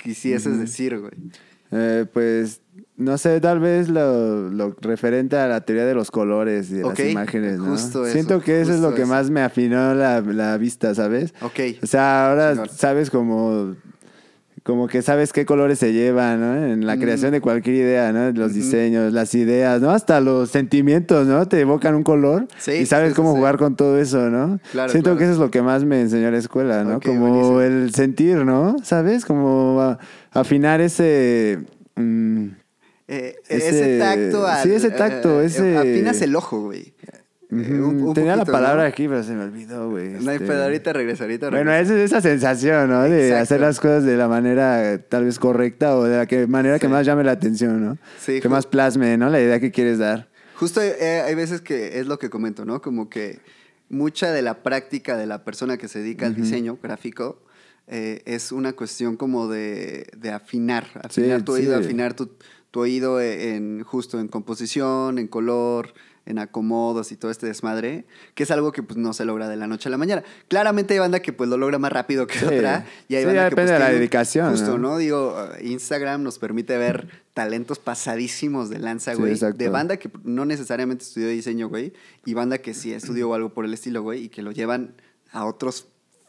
[0.07, 1.13] qu- quisieses decir, güey?
[1.73, 2.61] Eh, pues,
[2.97, 6.83] no sé, tal vez lo, lo referente a la teoría de los colores y de
[6.85, 7.73] las imágenes, ¿no?
[7.73, 9.11] justo eso, Siento que eso es lo que eso.
[9.11, 11.35] más me afinó la, la vista, ¿sabes?
[11.43, 11.59] Ok.
[11.83, 13.75] O sea, ahora sabes como
[14.67, 16.67] como que sabes qué colores se llevan, ¿no?
[16.67, 18.33] En la creación de cualquier idea, ¿no?
[18.33, 19.91] Los diseños, las ideas, ¿no?
[19.93, 21.47] Hasta los sentimientos, ¿no?
[21.47, 23.37] Te evocan un color Sí, y sabes cómo sí.
[23.39, 24.59] jugar con todo eso, ¿no?
[24.73, 25.19] Claro, Siento claro.
[25.19, 27.01] que eso es lo que más me enseñó la escuela, ¿no?
[27.01, 27.61] Como buenísimo.
[27.61, 28.75] el sentir, ¿no?
[28.83, 29.25] ¿Sabes?
[29.25, 29.99] Como a-
[30.33, 31.61] afinar ese...
[31.95, 32.47] mm,
[33.09, 36.93] Eh, Ese- ese tacto al, sí, ese tacto, eh, ese- Afinas el ojo, güey.
[37.49, 38.89] Eh, un- un tenía la palabra ¿no?
[38.89, 40.09] aquí, pero se me olvidó, güey.
[40.21, 40.49] No hay este.
[40.49, 41.95] pedo, ahorita regresa, ahorita Bueno, regresa.
[41.95, 43.03] es esa sensación, ¿no?
[43.03, 43.43] De Exacto.
[43.43, 46.89] hacer las cosas de la manera tal vez correcta o de la que, manera que
[46.89, 47.99] más llame la atención, ¿no?
[48.19, 49.31] Sí, que más plasme, ¿no?
[49.31, 50.29] La idea que quieres dar.
[50.57, 52.83] Justo eh, hay veces que es lo que comento, ¿no?
[52.83, 53.39] Como que
[53.89, 57.43] mucha de la práctica de la persona que se dedica al diseño gráfico
[57.87, 61.85] eh, es una cuestión como de, de afinar, afinar Sí, tu oído, sí.
[61.85, 62.31] afinar tu,
[62.73, 65.93] tu oído en justo en composición, en color,
[66.27, 69.57] en acomodos y todo este desmadre, que es algo que pues no se logra de
[69.57, 70.25] la noche a la mañana.
[70.49, 72.45] Claramente hay banda que pues lo logra más rápido que Sí.
[72.45, 74.91] otra y hay Sí, banda que depende pues, de la tiene dedicación, Justo, ¿no?
[74.91, 74.99] ¿no?
[74.99, 80.45] Digo, uh, Instagram nos permite ver talentos pasadísimos de lanza, güey, de banda que no
[80.45, 81.93] necesariamente estudió diseño, güey,
[82.25, 84.95] y banda que sí estudió algo por el estilo, güey, y que lo llevan
[85.33, 85.87] a otros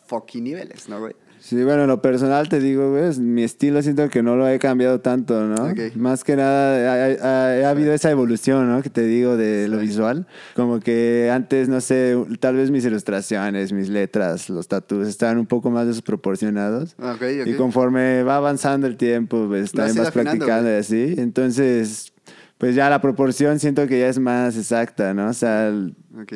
[0.08, 1.16] fucking niveles, ¿no, güey?
[1.40, 4.60] Sí, bueno, en lo personal te digo, güey, mi estilo siento que no lo he
[4.60, 5.72] cambiado tanto, ¿no?
[5.72, 5.96] Ok.
[5.96, 8.82] Más que nada ha, ha- ha habido esa evolución, ¿no?
[8.82, 9.88] Que te digo de lo Sí.
[9.88, 10.28] visual.
[10.56, 15.46] Como que antes, no sé, tal vez mis ilustraciones, mis letras, los tatuajes estaban un
[15.46, 16.96] poco más desproporcionados.
[17.00, 17.48] Ok, ok.
[17.48, 21.16] Y conforme va avanzando el tiempo, pues también vas practicando y así.
[21.18, 22.12] Entonces,
[22.58, 25.30] pues ya la proporción siento que ya es más exacta, ¿no?
[25.30, 25.72] O sea,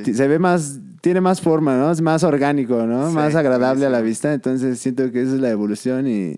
[0.03, 1.91] se ve más, tiene más forma, ¿no?
[1.91, 3.09] Es más orgánico, ¿no?
[3.09, 4.33] Sí, más agradable a la vista.
[4.33, 6.37] Entonces siento que esa es la evolución y,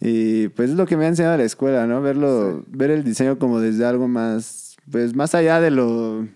[0.00, 2.02] y pues es lo que me ha enseñado la escuela, ¿no?
[2.02, 6.26] Verlo, ver el diseño como desde algo más, pues más allá de lo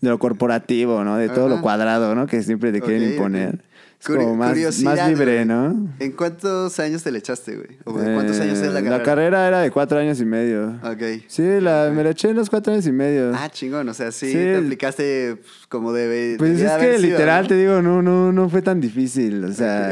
[0.00, 1.16] de lo corporativo, ¿no?
[1.16, 1.56] De todo Ajá.
[1.56, 2.26] lo cuadrado, ¿no?
[2.26, 3.64] Que siempre te quieren imponer.
[4.00, 5.44] Es Curi- como más, curiosidad, más libre, güey.
[5.46, 5.88] ¿no?
[5.98, 7.78] ¿En cuántos años te le echaste, güey?
[7.84, 9.48] ¿O de cuántos Eh, años es la carrera?
[9.48, 10.78] era de cuatro años y medio.
[10.84, 11.24] Ok.
[11.26, 13.32] Sí, la, me la eché en los cuatro años y medio.
[13.34, 14.34] Ah, chingón, o sea, sí, Sí.
[14.34, 16.36] te aplicaste pues, como debe.
[16.38, 17.48] pues es que sido, literal, ¿no?
[17.48, 19.42] te digo, no, no, no fue tan difícil.
[19.44, 19.90] O sea,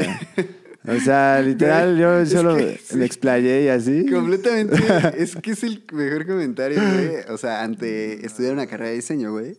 [0.87, 2.95] o sea, literal, yo Es solo que sí.
[2.95, 4.05] me explayé y así.
[4.09, 4.77] Completamente.
[5.17, 7.09] es que es el mejor comentario, güey.
[7.29, 9.57] O sea, ante estudiar una carrera de diseño, güey.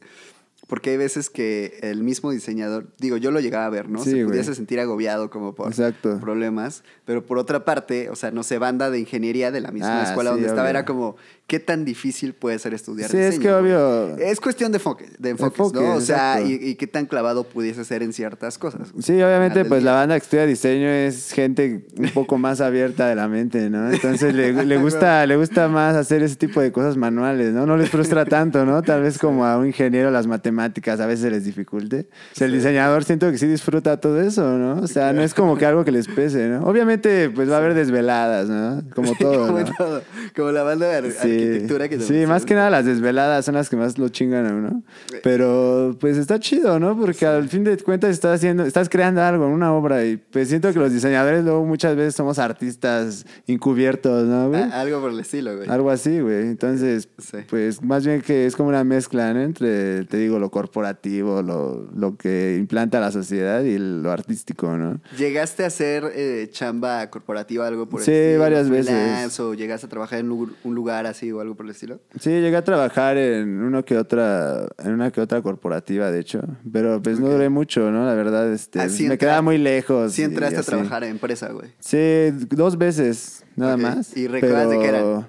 [0.68, 4.04] Porque hay veces que el mismo diseñador, digo, yo lo llegaba a ver, ¿no?
[4.04, 6.20] Sí, Se pudiese sentir agobiado como por Exacto.
[6.20, 6.84] problemas.
[7.06, 10.04] Pero por otra parte, o sea, no sé, banda de ingeniería de la misma Ah,
[10.04, 11.16] escuela sí, donde estaba era como,
[11.48, 13.34] ¿qué tan difícil puede ser estudiar Sí, diseño?
[13.34, 14.16] es que obvio.
[14.18, 15.94] Es cuestión de enfoque, de enfoques, Enfoque, ¿no?
[15.94, 18.92] O sea, y, qué tan clavado pudiese ser en ciertas cosas.
[19.00, 23.14] Sí, obviamente, pues la banda que estudia diseño es gente un poco más abierta de
[23.14, 23.90] la mente, ¿no?
[23.90, 27.64] Entonces le, le gusta, le gusta más hacer ese tipo de cosas manuales, ¿no?
[27.64, 28.82] No les frustra tanto, ¿no?
[28.82, 32.08] Tal vez como a un ingeniero las matemáticas a veces se les dificulte.
[32.32, 34.82] O sea, el diseñador siento que sí disfruta todo eso, ¿no?
[34.82, 36.66] O sea, no es como que algo que les pese, ¿no?
[36.66, 38.82] Obviamente, pues va a haber desveladas, ¿no?
[38.94, 39.74] Como todo, como, ¿no?
[39.78, 40.02] todo.
[40.36, 40.98] Como la banda de
[41.42, 44.54] arquitectura que sí más que nada las desveladas son las que más lo chingan a
[44.54, 44.82] uno.
[45.22, 46.98] Pero pues está chido, ¿no?
[46.98, 50.72] Porque al fin de cuentas estás haciendo, estás creando algo una obra y pues siento
[50.72, 54.62] que los diseñadores luego muchas veces somos artistas encubiertos, ¿no, güey?
[54.62, 55.68] Algo por el estilo, güey.
[55.68, 56.42] Algo así, güey.
[56.42, 57.38] Entonces, Sí.
[57.48, 59.40] pues más bien que es como una mezcla, ¿no?
[59.42, 65.00] Entre, te digo, lo corporativo, lo, lo que implanta la sociedad y lo artístico, ¿no?
[65.18, 68.40] ¿Llegaste a hacer eh, chamba corporativa, algo por el Sí, estilo?
[68.40, 69.40] varias veces.
[69.40, 72.00] ¿O llegaste a trabajar en un lugar así o algo por el estilo?
[72.20, 76.40] Sí, llegué a trabajar en uno que otra, en una que otra corporativa, de hecho.
[76.72, 78.04] Pero pues no duré mucho, ¿no?
[78.06, 80.12] La verdad, este, Ah, sí me entra- quedaba muy lejos.
[80.12, 81.68] Sí entraste a trabajar en empresa, güey.
[81.78, 84.16] Sí, dos veces, nada más.
[84.16, 85.28] ¿Y recuerdas de qué pero,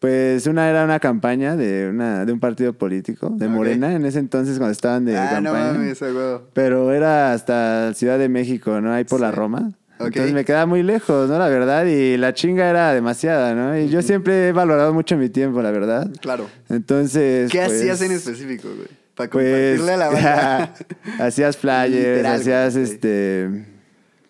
[0.00, 3.48] Pues una era una campaña de, una, de un partido político, de.
[3.48, 5.72] Morena, en ese entonces cuando estaban de ah, no campaña.
[5.72, 6.42] mames, a huevo.
[6.52, 8.92] Pero era hasta Ciudad de México, ¿no?
[8.92, 9.30] Ahí por la.
[9.30, 9.72] Roma.
[9.98, 11.38] Entonces me quedaba muy lejos, ¿no?
[11.38, 13.78] La verdad, y la chinga era demasiada, ¿no?
[13.78, 16.10] Y yo siempre he valorado mucho mi tiempo, la verdad.
[16.20, 16.48] Claro.
[16.68, 17.50] Entonces.
[17.50, 18.88] ¿Qué pues, hacías en específico, güey?
[19.14, 19.78] Para Pues.
[19.80, 20.74] compartirle a la banda.
[21.20, 23.64] hacías flyers, Literal, hacías güey, este.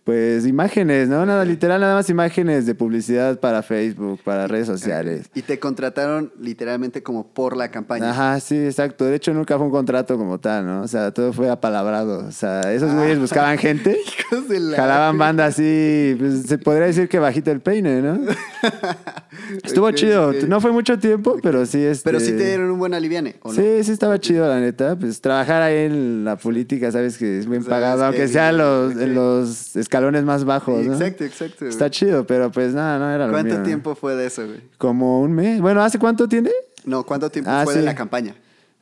[0.05, 1.25] Pues imágenes, ¿no?
[1.25, 5.31] Nada, literal, nada más imágenes de publicidad para Facebook, para redes sociales.
[5.35, 8.11] y te contrataron literalmente como por la campaña.
[8.11, 9.07] Ajá, sí, exacto.
[9.07, 10.83] De hecho, nunca fue un contrato como tal, ¿no?
[10.83, 12.27] O sea, todo fue apalabrado.
[12.27, 12.97] O sea, esos Ah.
[12.97, 13.97] güeyes buscaban gente,
[14.77, 18.19] jalaban banda así, pues se podría decir que bajito el peine, ¿no?
[19.63, 20.33] Estuvo chido.
[20.49, 22.05] No fue mucho tiempo, pero sí este...
[22.05, 23.55] Pero sí te dieron un buen aliviane, ¿o no?
[23.55, 24.97] Sí, sí estaba chido, la neta.
[24.97, 28.93] Pues trabajar ahí en la política, sabes que es bien pagado, que aunque sea los,
[29.01, 30.93] en los escalones más bajos, ¿no?
[30.95, 31.57] Exacto, exacto.
[31.61, 31.71] güey.
[31.71, 34.61] Está chido, pero pues nada, no era lo ¿Cuánto tiempo fue de eso, güey?
[34.79, 35.61] Como un mes.
[35.61, 36.51] Bueno, ¿hace cuánto tiene?
[36.85, 37.85] No, ¿cuánto tiempo Ah, fue de sí.
[37.87, 38.35] la campaña?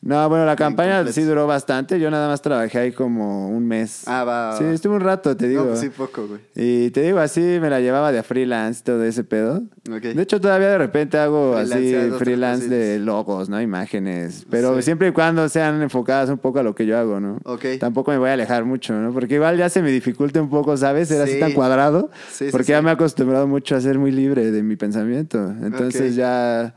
[0.05, 1.15] No, bueno, la campaña completo.
[1.15, 2.01] sí duró bastante.
[2.01, 4.03] Yo nada más trabajé ahí como un mes.
[4.07, 4.49] Ah, va.
[4.51, 5.63] va, Sí, estuve un rato, te digo.
[5.63, 6.41] No, pues sí, poco, güey.
[6.57, 9.63] Y te digo, así me la llevaba de freelance y todo ese pedo.
[9.89, 10.03] Ok.
[10.03, 13.63] De hecho, todavía de repente hago así freelance de logos, ¿no?
[13.63, 14.45] Imágenes.
[14.51, 14.83] Pero Sí.
[14.83, 17.39] siempre y cuando sean enfocadas un poco a lo que yo hago, ¿no?
[17.45, 17.65] Ok.
[17.79, 19.13] Tampoco me voy a alejar mucho, ¿no?
[19.13, 21.07] Porque igual ya se me dificulta un poco, ¿sabes?
[21.09, 21.39] Ser así Sí.
[21.41, 22.11] tan cuadrado.
[22.29, 25.39] Sí, sí, porque ya me he acostumbrado mucho a ser muy libre de mi pensamiento.
[25.63, 26.75] Entonces ya...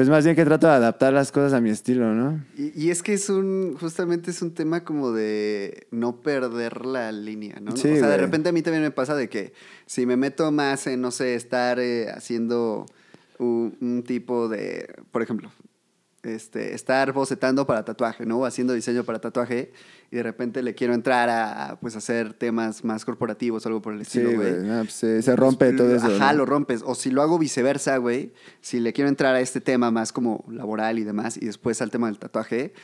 [0.00, 2.42] Pues más bien que trato de adaptar las cosas a mi estilo, ¿no?
[2.56, 7.12] Y, y es que es un, justamente es un tema como de no perder la
[7.12, 7.76] línea, ¿no?
[7.76, 9.52] Sí, o sea, de repente a mí también me pasa de que
[9.84, 12.86] si me meto más en, no sé, estar eh, haciendo
[13.38, 15.50] un, un tipo de, por ejemplo,
[16.22, 18.44] este, estar bocetando para tatuaje, ¿no?
[18.44, 19.72] Haciendo diseño para tatuaje
[20.10, 23.94] y de repente le quiero entrar a, pues, hacer temas más corporativos o algo por
[23.94, 24.52] el Sí, estilo, güey.
[24.54, 24.62] güey.
[24.68, 26.06] No, pues, se, se rompe todo eso.
[26.06, 26.38] Ajá, ¿no?
[26.38, 26.82] lo rompes.
[26.84, 28.32] O si lo hago viceversa, güey.
[28.60, 31.90] Si le quiero entrar a este tema más como laboral y demás, y después al
[31.90, 32.74] tema del tatuaje,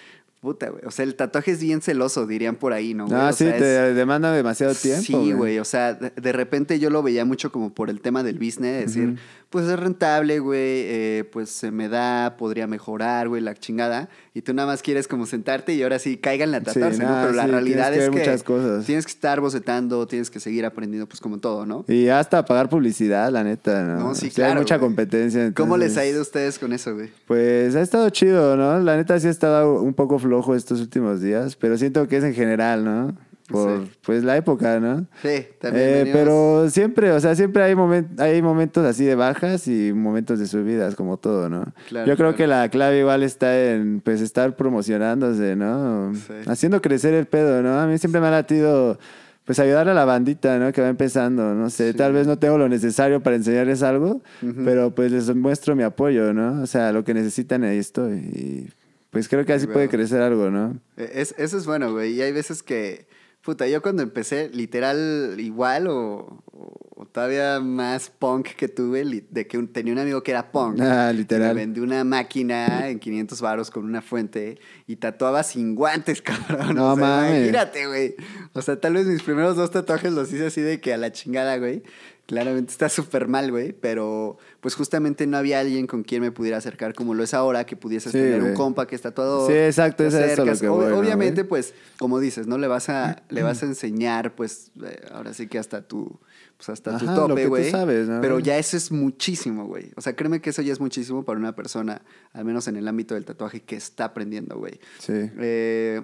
[0.40, 0.82] puta, güey.
[0.86, 3.06] O sea, el tatuaje es bien celoso, dirían por ahí, ¿no?
[3.06, 3.18] güey?
[3.20, 5.02] Ah, O sí, sea, te es- demanda demasiado tiempo.
[5.02, 5.58] Sí, güey.
[5.58, 8.86] O sea, de, de repente yo lo veía mucho como por el tema del business,
[8.94, 9.18] decir,
[9.56, 14.10] pues es rentable, güey, eh, pues se me da, podría mejorar, güey, la chingada.
[14.34, 17.18] Y tú nada más quieres como sentarte y ahora sí caigan a Sí, tatuarse, ¿no?
[17.22, 18.84] Pero la sí, realidad es que muchas cosas.
[18.84, 21.86] tienes que estar bocetando, tienes que seguir aprendiendo, pues como todo, ¿no?
[21.88, 23.96] Y hasta pagar publicidad, la neta, ¿no?
[24.08, 24.88] No, sí, O sea, claro, Hay mucha güey.
[24.88, 25.52] competencia.
[25.54, 27.08] ¿Cómo les ha entonces, ido a ustedes con eso, güey?
[27.26, 28.78] Pues ha estado chido, ¿no?
[28.80, 32.24] La neta sí ha estado un poco flojo estos últimos días, pero siento que es
[32.24, 33.16] en general, ¿no?
[33.48, 33.90] Por Sí.
[34.04, 35.06] pues la época, ¿no?
[35.22, 35.86] Sí, también.
[36.08, 40.38] Eh, pero siempre, o sea, siempre hay, momen- hay momentos así de bajas y momentos
[40.40, 41.64] de subidas, como todo, ¿no?
[41.88, 42.36] Claro, Yo creo claro.
[42.36, 46.12] que la clave igual está en, pues, estar promocionándose, ¿no?
[46.14, 46.32] Sí.
[46.46, 47.78] Haciendo crecer el pedo, ¿no?
[47.78, 48.98] A mí siempre me ha latido,
[49.44, 50.72] pues, ayudar a la bandita, ¿no?
[50.72, 51.96] Que va empezando, no sé, Sí.
[51.98, 54.22] tal vez no tengo lo necesario para enseñarles algo,
[54.64, 56.62] pero pues les muestro mi apoyo, ¿no?
[56.62, 58.12] O sea, lo que necesitan, ahí estoy.
[58.18, 58.68] Y
[59.10, 60.76] pues creo que así Sí, puede crecer algo, ¿no?
[60.96, 62.12] Eh, Es, eso es bueno, güey.
[62.14, 63.06] Y hay veces que,
[63.46, 69.56] puta, yo cuando empecé, literal, igual o, o todavía más punk que tuve, de que
[69.56, 70.78] un- tenía un amigo que era punk.
[70.80, 71.54] Ah, Me literal.
[71.56, 76.20] vendió una máquina en 500 varos con una fuente y tatuaba sin guantes,
[76.60, 76.74] cabrón.
[76.76, 77.30] No o sea, mames.
[77.48, 78.16] Imagínate, güey.
[78.52, 81.12] O sea, tal vez mis primeros dos tatuajes los hice así de que a la
[81.12, 81.82] chingada, güey.
[82.26, 83.72] Claramente está súper mal, güey.
[83.72, 87.64] Pero pues justamente no había alguien con quien me pudiera acercar como lo es ahora,
[87.66, 89.48] que pudieses Sí, tener un compa que es tatuador.
[89.48, 90.60] Sí, exacto, es a eso a lo acercas.
[90.60, 92.58] que Ob- voy, ¿no, Obviamente, pues, como dices, ¿no?
[92.58, 96.18] Le vas a, le vas a enseñar, pues, eh, ahora sí que hasta tu,
[96.56, 97.70] pues hasta tu Ajá, que tope, güey.
[97.70, 98.20] ¿no?
[98.20, 99.92] Pero ya eso es muchísimo, güey.
[99.94, 102.02] O sea, créeme que eso ya es muchísimo para una persona,
[102.32, 104.80] al menos en el ámbito del tatuaje, que está aprendiendo, güey.
[104.98, 105.12] Sí.
[105.38, 106.02] Eh,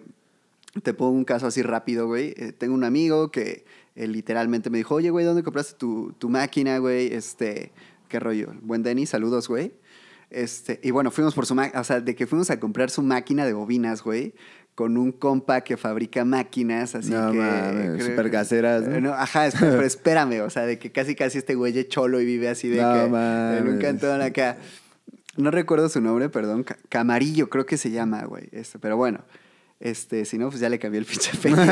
[0.84, 2.32] te pongo un caso así rápido, güey.
[2.36, 3.64] Eh, tengo un amigo que
[3.96, 7.12] eh, literalmente me dijo, oye, güey, ¿dónde compraste tu, tu máquina, güey?
[7.12, 7.72] Este,
[8.12, 8.52] ¿qué rollo?
[8.60, 9.72] Buen Denny, saludos, güey.
[10.28, 13.02] Este, y bueno, fuimos por su máquina, o sea, de que fuimos a comprar su
[13.02, 14.34] máquina de bobinas, güey,
[14.74, 17.38] con un compa que fabrica máquinas, así No que...
[17.38, 18.94] mames, súper caseras, ¿no?
[18.96, 21.88] Eh, no, ajá, espera- pero espérame, o sea, de que casi casi este güey es
[21.88, 23.80] cholo y vive así de No que en un mames.
[23.82, 24.58] cantón acá.
[25.38, 26.64] No recuerdo su nombre, perdón.
[26.64, 28.48] Ca- Camarillo creo que se llama, güey.
[28.52, 29.24] Este, pero bueno.
[29.84, 31.64] Este, si no, pues ya le cambié el pinche apellido.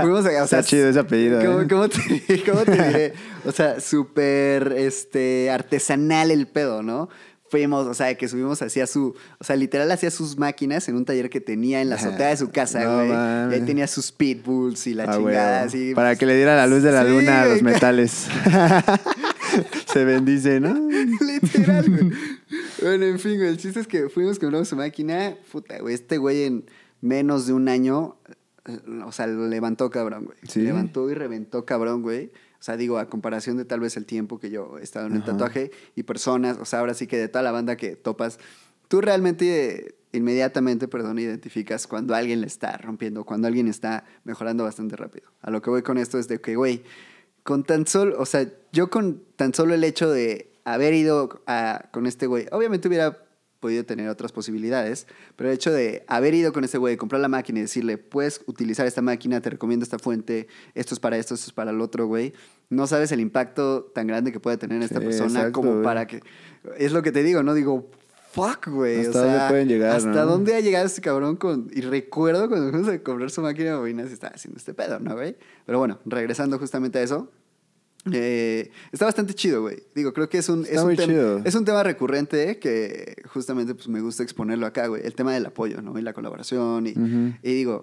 [0.00, 1.66] Fuimos a- o sea, Está chido ese apellido, ¿Cómo, ¿eh?
[1.70, 3.12] cómo te, cómo te diré?
[3.46, 7.08] O sea, súper este, artesanal el pedo, ¿no?
[7.50, 11.04] Fuimos, o sea, que subimos hacia su, o sea, literal hacía sus máquinas en un
[11.04, 13.10] taller que tenía en la azotea de su casa, No güey.
[13.10, 15.92] y ahí tenía sus pitbulls y la Ah, chingada, así.
[15.94, 18.26] Para que le diera la luz de la Sí, luna a los metales.
[19.92, 20.74] Se bendice, ¿no?
[21.20, 22.10] Literal, güey.
[22.80, 23.48] Bueno, en fin, güey.
[23.50, 25.34] El chiste es que fuimos con su máquina.
[25.50, 25.94] Puta, güey.
[25.94, 26.64] Este güey en
[27.02, 28.16] menos de un año,
[28.64, 30.38] eh, o sea, lo levantó cabrón, güey.
[30.48, 30.60] Sí.
[30.62, 32.32] Levantó y reventó cabrón, güey.
[32.58, 35.14] O sea, digo, a comparación de tal vez el tiempo que yo he estado en
[35.14, 35.32] el Ajá.
[35.32, 38.38] tatuaje y personas, o sea, ahora sí que de toda la banda que topas,
[38.88, 44.94] tú realmente inmediatamente, perdón, identificas cuando alguien le está rompiendo, cuando alguien está mejorando bastante
[44.94, 45.26] rápido.
[45.40, 46.84] A lo que voy con esto es de que, güey,
[47.42, 51.88] con tan solo, o sea, yo con tan solo el hecho de haber ido a-
[51.92, 53.24] con este güey, obviamente hubiera
[53.62, 57.28] podido tener otras posibilidades, pero el hecho de haber ido con este güey, comprar la
[57.28, 61.34] máquina y decirle, puedes utilizar esta máquina, te recomiendo esta fuente, esto es para esto,
[61.34, 62.34] esto es para el otro, güey,
[62.68, 65.70] no sabes el impacto tan grande que puede tener en esta Sí, persona exacto, como
[65.72, 65.84] güey.
[65.84, 66.20] para que...
[66.76, 67.54] Es lo que te digo, ¿no?
[67.54, 67.88] Digo,
[68.32, 69.00] fuck, güey.
[69.00, 70.26] ¿Hasta o sea, dónde pueden llegar, ¿Hasta no?
[70.26, 71.70] dónde ha llegado este cabrón con...
[71.72, 74.98] Y recuerdo cuando fuimos a comprar su máquina de bobinas y estaba haciendo este pedo,
[75.00, 75.36] ¿no, güey?
[75.66, 77.30] Pero bueno, regresando justamente a eso.
[78.10, 79.82] Eh, está bastante chido, güey.
[79.94, 83.88] Digo, creo que es un, es, un tem- es un tema recurrente que justamente pues,
[83.88, 85.02] me gusta exponerlo acá, güey.
[85.04, 85.98] El tema del apoyo, ¿no?
[85.98, 86.86] Y la colaboración.
[86.86, 87.34] Y, Ujú.
[87.42, 87.82] y digo,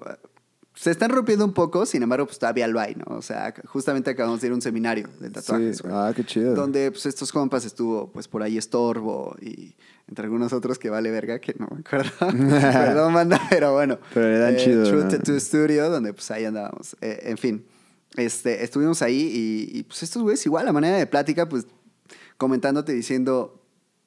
[0.76, 3.18] se están rompiendo un poco, sin embargo, pues todavía lo hay, ¿no?
[3.18, 5.84] O sea, justamente acabamos de ir a un seminario de tatuajes, Sí.
[5.84, 6.54] güey, Ah, qué chido.
[6.56, 9.76] Donde, pues, estos compas estuvo, pues, por ahí Estorbo y
[10.08, 12.12] entre algunos otros que vale verga, que no me acuerdo.
[12.20, 14.00] Perdón, manda, pero bueno.
[14.14, 15.08] Pero le dan chido, True ¿no?
[15.10, 16.96] Tattoo Studio, donde, pues, ahí andábamos.
[17.02, 17.66] Eh, en fin,
[18.16, 19.32] este, estuvimos ahí
[19.74, 21.68] y, y, pues, estos güeyes igual, la manera de plática, pues,
[22.38, 23.56] comentándote diciendo...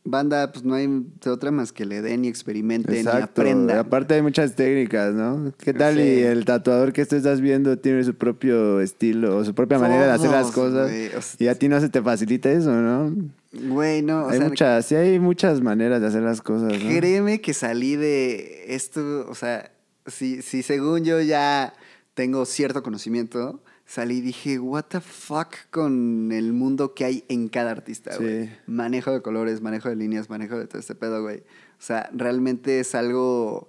[0.04, 0.88] Banda, pues no hay
[1.26, 3.78] otra más que le den y experimenten y aprendan.
[3.78, 5.52] Aparte hay muchas técnicas, ¿no?
[5.58, 6.00] ¿Qué tal Sí.
[6.02, 10.06] y el tatuador que tú estás viendo tiene su propio estilo o su propia manera
[10.06, 10.90] de hacer las cosas?
[11.38, 13.14] y a ti no se te facilita eso, ¿no?
[13.52, 16.78] Güey, no, o hay sea, muchas, sí hay muchas maneras de hacer las cosas, ¿no?
[16.80, 19.70] Créeme que salí de esto, o sea,
[20.08, 21.74] si, si según yo ya
[22.14, 23.62] tengo cierto conocimiento,
[23.92, 28.46] salí y dije, what the fuck con el mundo que hay en cada artista, güey.
[28.46, 28.52] Sí.
[28.66, 31.40] Manejo de colores, manejo de líneas, manejo de todo este pedo, güey.
[31.40, 33.68] O sea, realmente es algo,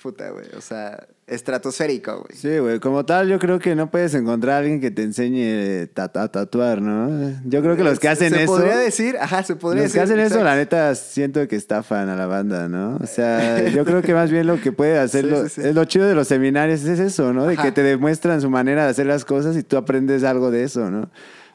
[0.00, 2.36] puta, güey, o sea, estratosférico, güey.
[2.38, 5.86] Sí, güey, como tal yo creo que no puedes encontrar a alguien que te enseñe
[5.92, 7.32] ta- a tatuar, ¿no?
[7.44, 8.52] Yo creo que los que hacen se eso...
[8.52, 10.14] podría decir, ajá, se podría Los que decir.
[10.20, 12.96] hacen eso, la neta, siento que estafan a la banda, ¿no?
[13.02, 15.68] O sea, yo creo que más bien lo que puede hacerlo, Sí, sí, sí.
[15.68, 17.46] es lo chido de los seminarios es eso, ¿no?
[17.46, 17.62] De Ajá.
[17.64, 20.90] que te demuestran su manera de hacer las cosas y tú aprendes algo de eso,
[20.90, 21.10] ¿no?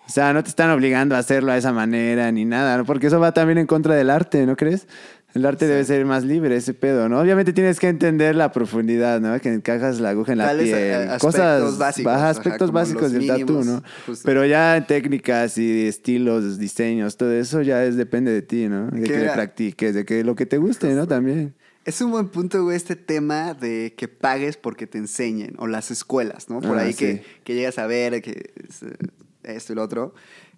[0.08, 2.84] O sea, no te están obligando a hacerlo a esa manera ni nada, ¿no?
[2.86, 4.88] Porque eso va también en contra del arte, ¿no crees?
[5.34, 7.20] El arte debe ser más libre, ese pedo, ¿no?
[7.20, 9.40] Obviamente tienes que entender la profundidad, ¿no?
[9.40, 10.74] Que encajas la aguja en la piel.
[10.74, 13.84] aspectos cosas básicos, ajá, aspectos básicos del mínimos, ¿no?
[14.06, 14.24] justo.
[14.26, 18.88] Pero ya en técnicas y estilos, diseños, todo eso ya es, depende de ti, ¿no?
[18.88, 21.08] De Que le practiques, de que lo que te guste, ¿no?
[21.08, 21.54] También.
[21.86, 25.90] Es un buen punto, güey, este tema de que pagues porque te enseñen, o las
[25.92, 26.60] escuelas, ¿no?
[26.60, 27.00] Por Ah, ahí sí.
[27.06, 28.94] que, que llegas a ver que eh,
[29.44, 30.14] esto y lo otro.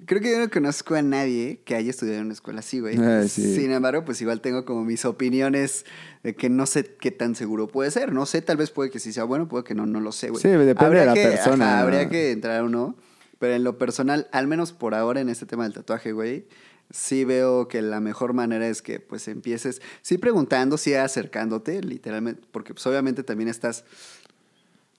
[0.06, 2.98] Creo que yo no conozco a nadie que haya estudiado en una escuela así, güey.
[2.98, 3.56] Ah, sí.
[3.56, 5.86] Sin embargo, pues igual tengo como mis opiniones
[6.24, 8.12] de que no sé qué tan seguro puede ser.
[8.12, 10.30] No sé, tal vez puede que sí sea bueno, puede que no, no lo sé,
[10.30, 10.42] güey.
[10.42, 11.82] Sí, depende Habría de la que- persona, ajá, ¿no?
[11.84, 12.96] habría que entrar o no.
[13.39, 16.48] Pero en lo personal, al menos por ahora en este tema del tatuaje, güey,
[16.92, 22.42] sí veo que la mejor manera es que pues empieces, sí preguntando, sí acercándote, literalmente,
[22.52, 23.84] porque pues obviamente también estás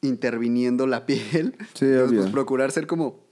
[0.02, 1.54] interviniendo la piel.
[1.74, 2.20] Sí, Entonces, obvio.
[2.20, 3.23] pues procurar ser como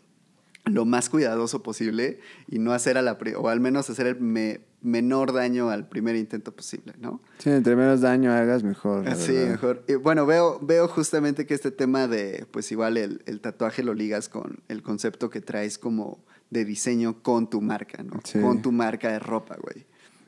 [0.65, 4.61] lo más cuidadoso posible y no hacer a la, o al menos hacer el me-
[4.81, 7.21] menor daño al primer intento posible, ¿no?
[7.39, 9.05] Sí, entre menos daño hagas, mejor.
[9.17, 9.51] Sí, verdad.
[9.51, 9.85] mejor.
[9.89, 13.95] Y bueno, veo, veo justamente que este tema de, pues igual el, el tatuaje lo
[13.95, 16.19] ligas con el concepto que traes como
[16.51, 18.21] de diseño con tu marca, ¿no?
[18.25, 18.41] Sí.
[18.41, 19.85] Con tu marca de ropa, güey.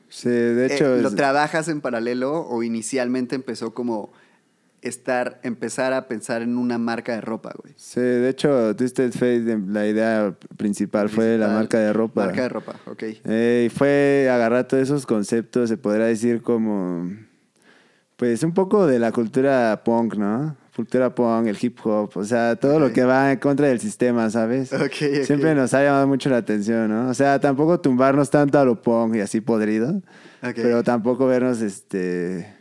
[0.09, 0.95] Sí, de hecho.
[0.95, 4.11] Eh, ¿Lo trabajas en paralelo o inicialmente empezó como
[4.85, 7.73] estar, empezar a pensar en una marca de ropa, güey?
[7.75, 12.25] sí, de hecho, Twisted Fate, la idea principal, fue la marca de ropa.
[12.25, 13.03] Marca de ropa, ok.
[13.25, 17.09] Eh, y fue agarrar todos esos conceptos, se podría decir como,
[18.15, 20.55] pues un poco de la cultura punk, ¿no?
[20.75, 24.29] Cultura punk, el hip hop, o sea, todo lo que va en contra del sistema,
[24.29, 24.71] ¿sabes?
[24.73, 25.23] Ok, ok.
[25.23, 27.09] Siempre nos ha llamado mucho la atención, ¿no?
[27.09, 30.01] O sea, tampoco tumbarnos tanto a lo punk y así podrido,
[30.41, 32.54] pero tampoco vernos, este,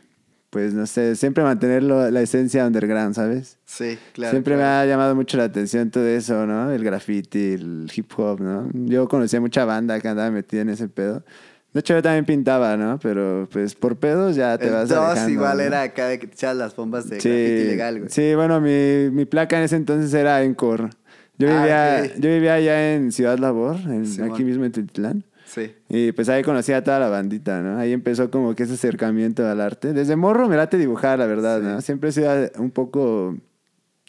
[0.55, 3.59] pues no sé, siempre mantener lo- la esencia underground, ¿sabes?
[3.65, 4.31] Sí, claro.
[4.31, 6.71] Siempre me ha llamado mucho la atención todo eso, ¿no?
[6.71, 8.71] El graffiti, el hip hop, ¿no?
[8.73, 11.25] Yo conocía mucha banda que andaba metida en ese pedo.
[11.73, 13.01] De hecho, yo también pintaba, ¿no?
[13.03, 15.65] Pero pues por pedos ya te El vas DOS alejando, igual ¿no?
[15.65, 18.11] era acá de que te echabas las bombas de Sí, graffiti ilegal, güey.
[18.13, 20.91] sí, bueno, mi, mi placa en ese entonces era Encore.
[21.37, 25.25] Yo Ah, vivía, yo vivía allá en Ciudad Labor, en- aquí mismo en Tultitlán.
[25.55, 25.73] Sí.
[25.89, 27.79] Y pues ahí conocí a toda la bandita, ¿no?
[27.79, 29.93] Ahí empezó como que ese acercamiento al arte.
[29.93, 31.67] Desde morro me late dibujar, la verdad, Sí.
[31.67, 31.81] ¿no?
[31.81, 33.37] Siempre he sido un poco,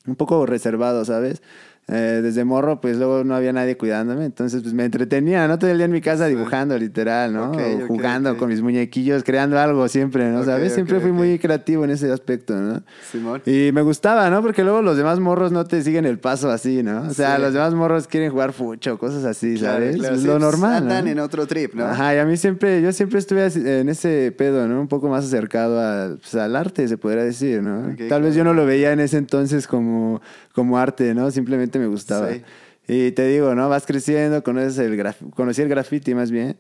[0.08, 1.44] un poco reservado, ¿sabes?
[1.88, 5.60] Eh, desde morro, pues luego no había nadie cuidándome, entonces pues me entretenía, ¿no?
[5.60, 7.52] Todo el día en mi casa dibujando, literal, ¿no?
[7.88, 10.44] Jugando con mis muñequillos, creando algo siempre, ¿no?
[10.44, 10.74] ¿Sabes?
[10.74, 12.82] Siempre fui muy creativo en ese aspecto, ¿no?
[13.12, 13.44] Simón.
[13.46, 14.42] Y me gustaba, ¿no?
[14.42, 17.04] Porque luego los demás morros no te siguen el paso así, ¿no?
[17.04, 17.42] O sea, Sí.
[17.44, 19.98] los demás morros quieren jugar fucho, cosas así, Claro, ¿sabes?
[19.98, 20.76] claro, Es sí, lo pues, normal.
[20.78, 21.12] Andan ¿no?
[21.12, 21.86] en otro trip, ¿no?
[21.86, 23.46] Ajá, y a mí siempre, yo siempre estuve
[23.80, 24.82] en ese pedo, ¿no?
[24.82, 27.96] Un poco más acercado a, pues, al arte, se podría decir, ¿no?
[28.10, 30.20] Tal vez yo no lo veía en ese entonces como,
[30.54, 31.30] como arte, ¿no?
[31.30, 32.32] Simplemente me gustaba.
[32.32, 32.42] Sí.
[32.88, 33.68] Y te digo, ¿no?
[33.70, 36.56] Vas creciendo, conoces el graf- conocí el graffiti más bien.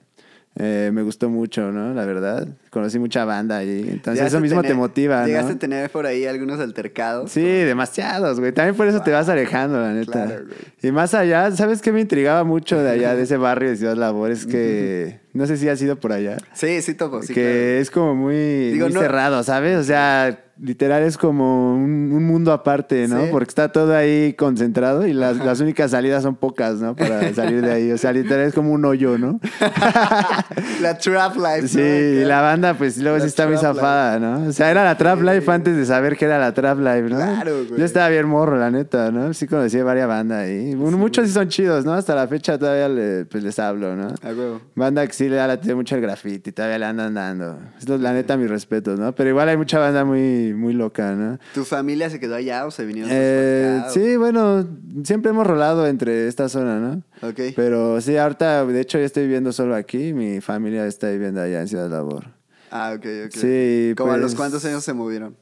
[0.57, 1.93] Eh, me gustó mucho, ¿no?
[1.93, 2.47] La verdad.
[2.69, 3.79] Conocí mucha banda allí.
[3.81, 5.27] Entonces Llegaste eso mismo te tener- motiva, ¿no?
[5.27, 7.29] Llegaste a tener por ahí algunos altercados.
[7.29, 8.53] Sí, demasiados, güey.
[8.53, 10.25] También por eso te vas alejando, la neta.
[10.25, 10.45] Claro.
[10.81, 13.97] Y más allá, ¿sabes qué me intrigaba mucho de allá, de ese barrio de Ciudad
[13.97, 14.31] Labor?
[14.31, 17.81] Es que, no sé si has ido por allá, Sí, sí, topo, sí, que claro.
[17.81, 19.77] es como muy, Digo, muy no- cerrado, ¿sabes?
[19.77, 23.23] O sea, literal es como un, un mundo aparte, ¿no?
[23.25, 23.27] Sí.
[23.31, 26.95] Porque está todo ahí concentrado y las, las únicas salidas son pocas, ¿no?
[26.95, 27.91] Para salir de ahí.
[27.91, 29.39] O sea, literal es como un hoyo, ¿no?
[30.81, 31.67] La trap life.
[31.67, 31.85] Sí, ¿no?
[32.21, 34.47] y la banda, pues luego La sí está muy zafada, ¿no?
[34.47, 37.17] O sea, era la Trap Life antes de saber que era la Trap Life, ¿no?
[37.17, 37.79] Claro, güey.
[37.79, 39.33] Yo estaba bien morro, la neta, ¿no?
[39.33, 40.75] Sí conocí varias bandas ahí.
[40.75, 41.93] Muchos sí son chidos, ¿no?
[41.93, 44.07] Hasta la fecha todavía le- pues, les hablo, ¿no?
[44.07, 44.61] A huevo.
[44.75, 47.57] Banda que sí le da la mucho el graffiti, todavía le andan dando.
[47.77, 49.13] Esto, la neta, mis respetos, ¿no?
[49.15, 51.39] Pero igual hay mucha banda muy, muy loca, ¿no?
[51.53, 53.09] ¿Tu familia se quedó allá o se vinieron?
[53.13, 54.67] Eh, acá, sí, bueno,
[55.03, 57.03] siempre hemos rolado entre esta zona, ¿no?
[57.27, 57.39] Ok.
[57.55, 60.13] Pero sí, ahorita, de hecho, yo estoy viviendo solo aquí.
[60.13, 62.25] Mi familia está viviendo allá en Ciudad Labor.
[62.71, 63.31] Ah, ok, ok.
[63.31, 65.35] Sí, ¿Como a pues- los cuántos años se movieron?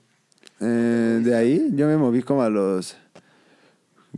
[0.60, 2.96] Eh, de ahí, yo me moví como a los.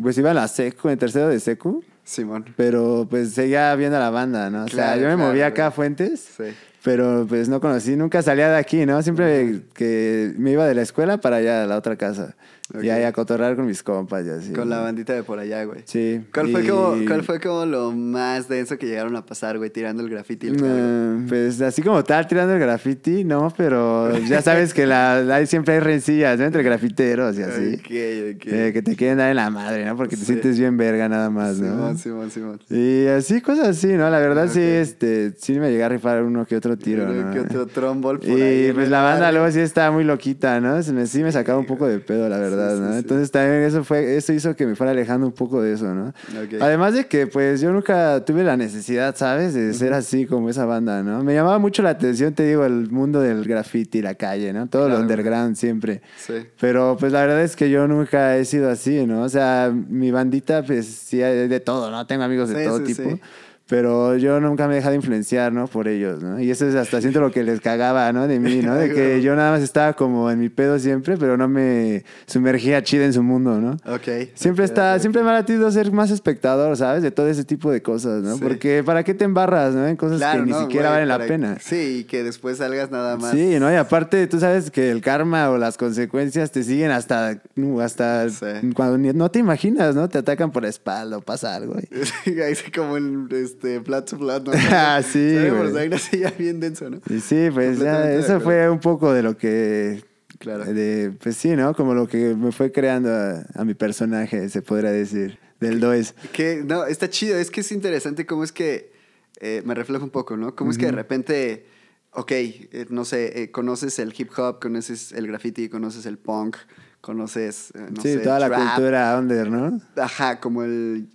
[0.02, 1.84] Pues iba a la secu, en tercero de secu.
[2.04, 2.46] Simón.
[2.56, 4.66] Pero pues seguía viendo a la banda, ¿no?
[4.66, 5.72] O sea, yo me claro, moví acá a.
[5.72, 6.20] Fuentes.
[6.38, 6.44] Sí.
[6.86, 9.02] Pero pues no conocí, nunca salía de aquí, ¿no?
[9.02, 12.36] Siempre que me iba de la escuela para allá a la otra casa.
[12.74, 12.84] Ok.
[12.84, 14.52] Y ahí a cotorrar con mis compas y así.
[14.52, 15.82] Con la bandita de por allá, güey.
[15.86, 16.22] Sí.
[16.34, 19.70] ¿Cuál, fue y- como, ¿Cuál fue como lo más denso que llegaron a pasar, güey?
[19.70, 20.48] Tirando el graffiti.
[20.48, 20.58] y el?
[20.64, 25.46] Eh, pues así como tal, tirando el graffiti, no, pero ya sabes que la, hay-
[25.46, 26.46] siempre hay rencillas, ¿no?
[26.46, 27.80] Entre grafiteros y así.
[27.88, 29.96] Eh, que te quieren dar en la madre, ¿no?
[29.96, 30.28] Porque te Sí.
[30.28, 31.96] sientes bien verga nada más, ¿no?
[31.96, 32.60] Simón, Simón.
[32.72, 34.10] Y así, cosas así, ¿no?
[34.10, 37.32] La verdad sí, este, sí me llegué a rifar uno que otro tiro, Uno ¿no?
[37.34, 40.60] que otro trombol por y ahí en pues la banda luego sí estaba muy loquita,
[40.60, 40.82] ¿no?
[40.82, 42.92] Sí me sacaba un poco de pedo, la verdad, Sí, sí, ¿no?
[42.94, 42.98] sí.
[43.00, 46.14] Entonces también eso fue, eso hizo que me fuera alejando un poco de eso, ¿no?
[46.60, 49.54] Además de que pues yo nunca tuve la necesidad, ¿sabes?
[49.54, 51.24] De ser así como esa banda, ¿no?
[51.24, 54.68] Me llamaba mucho la atención, te digo, el mundo del graffiti, la calle, ¿no?
[54.68, 56.02] Todo Claro, lo underground siempre.
[56.18, 56.34] Sí.
[56.60, 59.22] Pero pues la verdad es que yo nunca he sido así, ¿no?
[59.24, 62.06] O sea, mi bandita pues sí de todo, ¿no?
[62.08, 63.20] Tengo amigos de todo sí, tipo.
[63.68, 65.66] Pero yo nunca me he dejado influenciar, ¿no?
[65.68, 66.40] Por ellos, ¿no?
[66.40, 68.28] Y eso es hasta siento lo que les cagaba, ¿no?
[68.28, 68.76] De mí, ¿no?
[68.76, 72.84] De que yo nada más estaba como en mi pedo siempre, pero no me sumergía
[72.84, 73.72] chida en su mundo, ¿no?
[73.92, 74.30] Ok.
[74.36, 77.02] Siempre ok, está, siempre me ha latido ser más espectador, ¿sabes?
[77.02, 78.36] De todo ese tipo de cosas, ¿no?
[78.36, 78.42] Sí.
[78.44, 79.88] Porque ¿para qué te embarras, ¿no?
[79.88, 81.58] En cosas Claro, que ni no, siquiera güey, valen la pena.
[81.60, 83.32] Sí, y que después salgas nada más.
[83.32, 83.72] Sí, ¿no?
[83.72, 88.30] Y aparte, tú sabes que el karma o las consecuencias te siguen hasta, uh, hasta
[88.30, 88.46] Sí.
[88.76, 90.08] cuando ni- no te imaginas, ¿no?
[90.08, 91.76] Te atacan por la espalda o pasa algo.
[92.26, 94.52] sí como el este, Blood to Blood, ¿no?
[94.72, 95.62] Ah, sí, Sabe güey.
[95.62, 97.02] por sangre así ya bien denso, ¿no?
[97.10, 100.04] Y sí, pues ya, eso fue un poco de lo que...
[100.38, 100.66] Claro.
[100.66, 101.74] De, pues sí, ¿no?
[101.74, 106.14] Como lo que me fue creando a, a mi personaje, se podría decir, del Does.
[106.34, 107.38] Que, no, está chido.
[107.38, 108.92] Es que es interesante cómo es que
[109.40, 110.54] eh, me refleja un poco, ¿no?
[110.54, 111.66] Cómo es que de repente,
[112.12, 116.58] ok, eh, no sé, eh, conoces el hip hop, conoces el graffiti, conoces el punk,
[117.00, 119.80] conoces, eh, no sí, sé, toda la cultura under, ¿no?
[119.96, 121.08] Ajá, como el,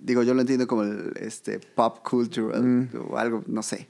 [0.00, 2.88] digo, yo lo entiendo como el este, pop culture Mm.
[3.10, 3.88] o algo, no sé,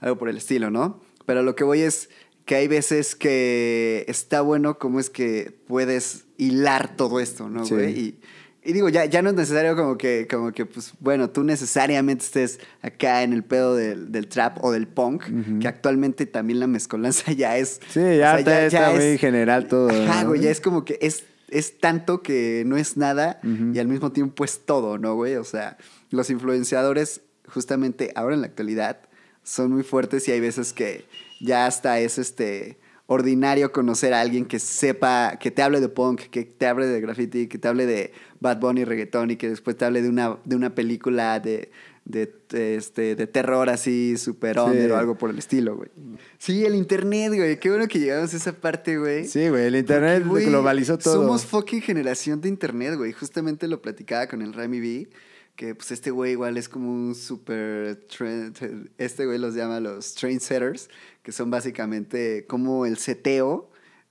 [0.00, 1.00] algo por el estilo, ¿no?
[1.24, 2.08] Pero lo que voy es
[2.44, 7.74] que hay veces que está bueno cómo es que puedes hilar todo esto, ¿no, Sí.
[7.74, 7.98] güey?
[7.98, 8.18] Y,
[8.62, 12.24] y digo, ya, ya no es necesario como que, como que, pues, bueno, tú necesariamente
[12.24, 15.24] estés acá en el pedo del, del trap o del punk,
[15.60, 17.80] que actualmente también la mezcolanza ya es...
[17.90, 19.88] Sí, o ya, sea, está, está muy es- general todo.
[19.90, 20.30] Ajá, ¿no?
[20.30, 24.12] güey, ya es como que es, es tanto que no es nada y al mismo
[24.12, 25.36] tiempo es todo, ¿no, güey?
[25.36, 25.76] O sea,
[26.10, 29.00] los influenciadores, justamente ahora en la actualidad,
[29.42, 31.04] son muy fuertes y hay veces que
[31.40, 36.22] ya hasta es este ordinario conocer a alguien que sepa, que te hable de punk,
[36.22, 39.76] que te hable de graffiti, que te hable de Bad Bunny reggaetón y que después
[39.76, 41.70] te hable de una, de una película de,
[42.06, 42.32] de,
[42.76, 44.90] este, de terror así, super under Sí.
[44.92, 45.90] o algo por el estilo, güey.
[46.38, 47.58] Sí, el internet, güey.
[47.58, 49.26] Qué bueno que llegamos a esa parte, güey.
[49.26, 51.14] Sí, güey, el internet Porque, güey, globalizó todo.
[51.14, 53.12] Somos fucking generación de internet, güey.
[53.12, 55.08] Justamente lo platicaba con el Remy B.
[55.56, 58.88] Que pues este güey igual es como un super trend.
[58.98, 60.88] Este güey los llama los trendsetters.
[61.24, 63.68] Que son básicamente como el seteo.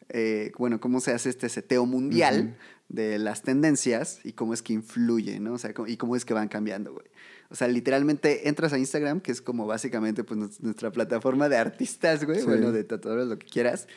[0.10, 2.58] eh, bueno, cómo se hace este seteo mundial
[2.90, 5.54] de las tendencias y cómo es que influye, ¿no?
[5.54, 7.08] O sea, cómo- y cómo es que van cambiando, güey.
[7.56, 11.56] O sea, literalmente entras a Instagram, que es como básicamente pues, nues- nuestra plataforma de
[11.56, 12.42] artistas, güey.
[12.42, 12.46] Sí.
[12.46, 13.88] Bueno, de tatuadores, lo que quieras.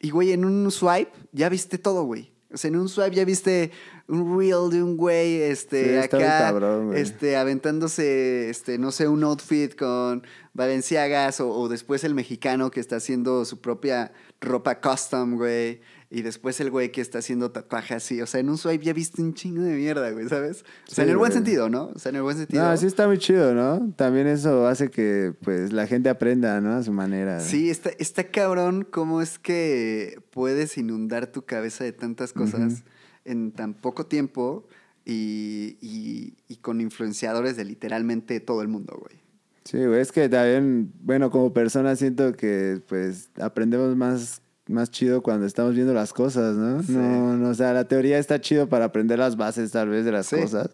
[0.00, 2.32] Y, güey, en un swipe ya viste todo, güey.
[2.52, 3.70] O sea, en un swipe ya viste
[4.08, 7.00] un reel de un güey, este, Sí, acá, cabrón, güey.
[7.00, 12.80] este, aventándose, este, no sé, un outfit con Valenciagas o, o después el mexicano que
[12.80, 15.80] está haciendo su propia ropa custom, güey.
[16.08, 18.22] Y después el güey que está haciendo tatuaje así.
[18.22, 20.62] O sea, en un swipe ya viste un chingo de mierda, güey, ¿sabes?
[20.62, 21.36] O sea, Sí, en el buen güey.
[21.42, 21.90] sentido, ¿no?
[21.94, 22.62] O sea, en el buen sentido.
[22.64, 23.92] No, sí está muy chido, ¿no?
[23.96, 26.74] También eso hace que pues la gente aprenda, ¿no?
[26.76, 27.40] A su manera.
[27.40, 32.84] Sí, está, está cabrón cómo es que puedes inundar tu cabeza de tantas cosas
[33.24, 34.68] en tan poco tiempo
[35.04, 39.20] y, y- y con influenciadores de literalmente todo el mundo, güey.
[39.64, 45.22] Sí, güey, es que también, bueno, como persona siento que pues aprendemos más más chido
[45.22, 46.82] cuando estamos viendo las cosas, ¿no?
[46.82, 46.92] Sí.
[46.92, 50.12] No, no, o sea, la teoría está chido para aprender las bases tal vez de
[50.12, 50.36] las Sí.
[50.36, 50.70] cosas.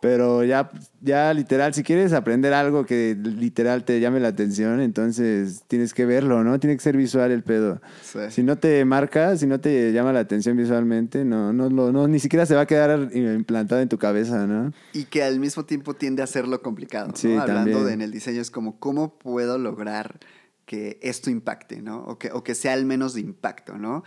[0.00, 0.70] Pero ya,
[1.00, 6.06] ya literal, si quieres aprender algo que literal te llame la atención, entonces tienes que
[6.06, 6.60] verlo, ¿no?
[6.60, 7.80] Tiene que ser visual el pedo.
[8.02, 8.20] Sí.
[8.30, 12.06] Si no te marca, si no te llama la atención visualmente, no, no, no, no,
[12.06, 14.72] ni siquiera se va a quedar implantado en tu cabeza, ¿no?
[14.92, 17.16] Y que al mismo tiempo tiende a hacerlo complicado, ¿no?
[17.16, 17.84] Sí, Hablando también.
[17.86, 20.20] de en el diseño, es como, ¿cómo puedo lograr
[20.68, 22.04] que esto impacte, ¿no?
[22.04, 24.04] O que, o que sea al menos de impacto, ¿no?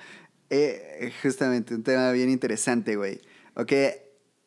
[0.52, 3.20] Eh, justamente, un tema bien interesante, güey.
[3.56, 3.72] Ok,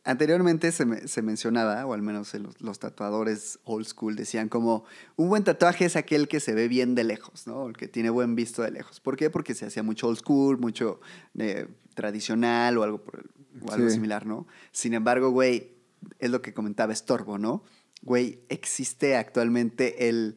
[0.04, 4.48] anteriormente se, me- se mencionaba, o al menos en los, los tatuadores old school decían
[4.48, 4.84] como,
[5.16, 7.66] un buen tatuaje es aquel que se ve bien de lejos, ¿no?
[7.66, 9.00] El que tiene buen visto de lejos.
[9.00, 9.28] ¿Por qué?
[9.30, 11.00] Porque se hacía mucho old school, mucho
[11.38, 13.30] eh, tradicional o algo, por el-
[13.66, 13.94] o algo Sí.
[13.94, 14.46] similar, ¿no?
[14.72, 15.72] Sin embargo, güey,
[16.18, 17.62] es lo que comentaba Estorbo, ¿no?
[18.02, 20.36] Güey, existe actualmente el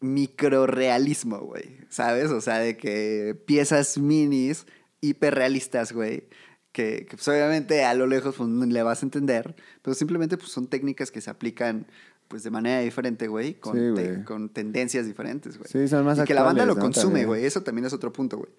[0.00, 2.30] microrealismo, güey, ¿sabes?
[2.30, 4.66] O sea, de que piezas minis
[5.00, 6.28] hiperrealistas, güey,
[6.72, 10.36] que, que, pues obviamente a lo lejos pues, no le vas a entender, pero simplemente
[10.36, 11.86] pues son técnicas que se aplican
[12.28, 14.24] pues de manera diferente, güey, con, Sí, te- güey.
[14.24, 15.68] con tendencias diferentes, güey.
[15.70, 18.36] Sí, son más y que la banda lo consume, güey, eso también es otro punto,
[18.38, 18.50] güey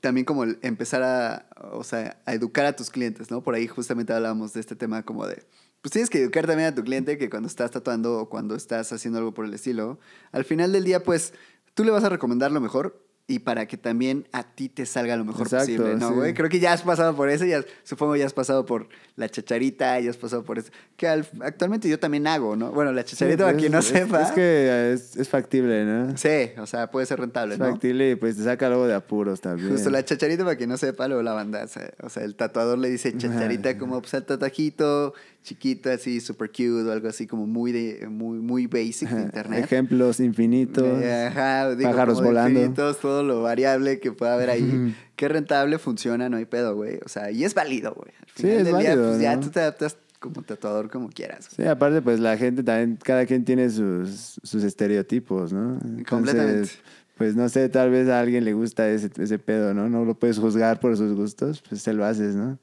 [0.00, 3.42] también como el empezar a, o sea, a educar a tus clientes, ¿no?
[3.42, 5.42] Por ahí justamente hablábamos de este tema como de,
[5.82, 8.92] pues tienes que educar también a tu cliente que cuando estás tatuando o cuando estás
[8.92, 9.98] haciendo algo por el estilo,
[10.32, 11.32] al final del día, pues,
[11.74, 15.16] tú le vas a recomendar lo mejor y para que también a ti te salga
[15.16, 16.14] lo mejor Exacto, posible, ¿no, sí.
[16.16, 16.34] güey?
[16.34, 20.00] Creo que ya has pasado por eso, ya supongo ya has pasado por la chacharita,
[20.00, 22.72] ya has pasado por eso, que al- actualmente yo también hago, ¿no?
[22.72, 25.84] Bueno, la chacharita, Sí, para pues, quien no es- sepa, Es que es, es factible,
[25.84, 26.16] ¿no?
[26.16, 27.66] sí, o sea, puede ser rentable, Es ¿no?
[27.70, 29.70] factible y pues te saca algo de apuros también.
[29.70, 31.66] Justo la chacharita, para quien no sepa, luego la banda,
[32.02, 36.88] o sea, el tatuador le dice chacharita como pues el tatuajito chiquito, así, super cute
[36.88, 39.64] o algo así como muy de, muy, muy basic de internet.
[39.64, 41.02] Ejemplos infinitos.
[41.02, 42.60] Ajá, digo, pájaros volando.
[42.60, 44.94] infinitos, todo lo variable que pueda haber ahí.
[45.16, 46.98] Qué rentable funciona, no hay pedo, güey.
[47.04, 48.12] O sea, y es válido, güey.
[48.20, 49.42] Al Sí, es del día, válido, pues ya ¿no?
[49.42, 51.48] tú te adaptas como tatuador como quieras.
[51.54, 55.74] Sí, aparte, pues la gente también, cada quien tiene sus, sus estereotipos, ¿no?
[55.74, 56.70] Entonces, Completamente.
[57.16, 59.90] Pues no sé, tal vez a alguien le gusta ese, ese pedo, ¿no?
[59.90, 62.58] No lo puedes juzgar por sus gustos, pues se lo haces, ¿no?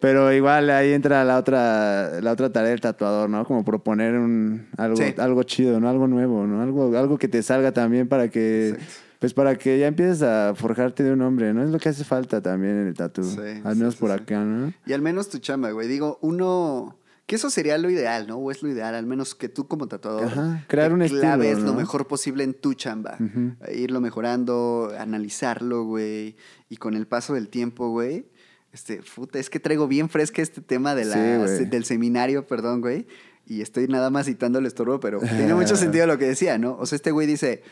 [0.00, 3.44] Pero igual ahí entra la otra, la otra tarea del tatuador, ¿no?
[3.44, 5.14] Como proponer un, algo, Sí.
[5.18, 5.88] algo chido, ¿no?
[5.88, 6.62] Algo nuevo, ¿no?
[6.62, 8.92] Algo, algo que te salga también para que, Exacto.
[9.18, 11.64] pues para que ya empieces a forjarte de un hombre, ¿no?
[11.64, 13.24] Es lo que hace falta también en el tatu.
[13.24, 14.22] Sí, al menos sí, por sí.
[14.22, 14.72] acá, ¿no?
[14.86, 15.88] Y al menos tu chamba, güey.
[15.88, 16.96] Digo, uno.
[17.26, 18.36] Que eso sería lo ideal, ¿no?
[18.38, 20.24] O es lo ideal, al menos que tú como tatuador.
[20.24, 23.18] Ajá, crear un estilo, claves lo mejor posible en tu chamba.
[23.66, 26.36] Eh, Irlo mejorando, analizarlo, güey.
[26.70, 28.30] Y con el paso del tiempo, güey.
[28.72, 32.80] Este, puta, es que traigo bien fresca este tema de la, Sí, del seminario, perdón,
[32.80, 33.06] güey.
[33.46, 36.76] Y estoy nada más citando el estorbo, pero tiene mucho sentido lo que decía, ¿no?
[36.78, 37.62] O sea, este güey dice,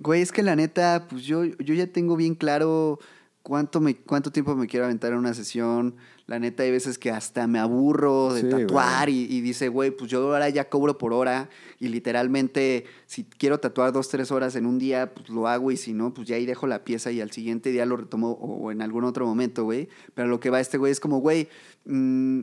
[0.00, 2.98] güey, es que la neta, pues yo, yo ya tengo bien claro
[3.42, 5.96] cuánto, me, cuánto tiempo me quiero aventar en una sesión.
[6.26, 9.90] La neta, hay veces que hasta me aburro de Sí, tatuar y, y dice, güey,
[9.90, 14.54] pues yo ahora ya cobro por hora y literalmente si quiero tatuar dos, tres horas
[14.56, 17.10] en un día, pues lo hago y si no, pues ya ahí dejo la pieza
[17.10, 19.88] y al siguiente día lo retomo o, o en algún otro momento, güey.
[20.14, 21.48] Pero lo que va este güey es como, güey,
[21.84, 22.40] mm,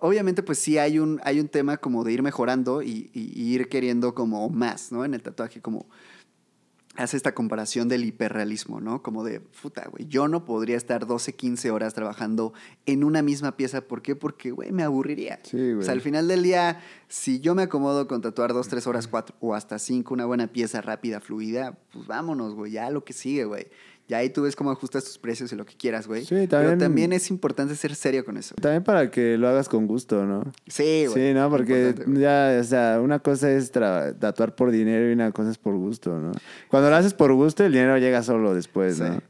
[0.00, 3.54] obviamente pues sí hay un, hay un tema como de ir mejorando y, y- y
[3.54, 5.04] ir queriendo como más, ¿no?
[5.04, 5.86] En el tatuaje como
[7.02, 9.02] hace esta comparación del hiperrealismo, ¿no?
[9.02, 12.52] Como de, puta, güey, yo no podría estar 12, 15 horas trabajando
[12.86, 13.80] en una misma pieza.
[13.80, 14.14] ¿Por qué?
[14.16, 15.40] Porque, güey, me aburriría.
[15.42, 15.74] Sí, güey.
[15.74, 19.08] O sea, al final del día, si yo me acomodo con tatuar 2, 3 horas,
[19.08, 23.12] 4 o hasta 5, una buena pieza rápida, fluida, pues vámonos, güey, ya lo que
[23.12, 23.66] sigue, güey.
[24.10, 26.22] Ya ahí tú ves cómo ajustas tus precios y lo que quieras, güey.
[26.24, 28.56] Sí, Pero también- también es importante ser serio con eso.
[28.60, 30.42] También para que lo hagas con gusto, ¿no?
[30.66, 31.28] Sí, güey.
[31.28, 31.48] Sí, ¿no?
[31.48, 35.76] Porque ya, o sea, una cosa es tatuar por dinero y una cosa es por
[35.76, 36.32] gusto, ¿no?
[36.68, 39.04] Cuando lo haces por gusto, el dinero llega solo después, Sí.
[39.04, 39.20] ¿no?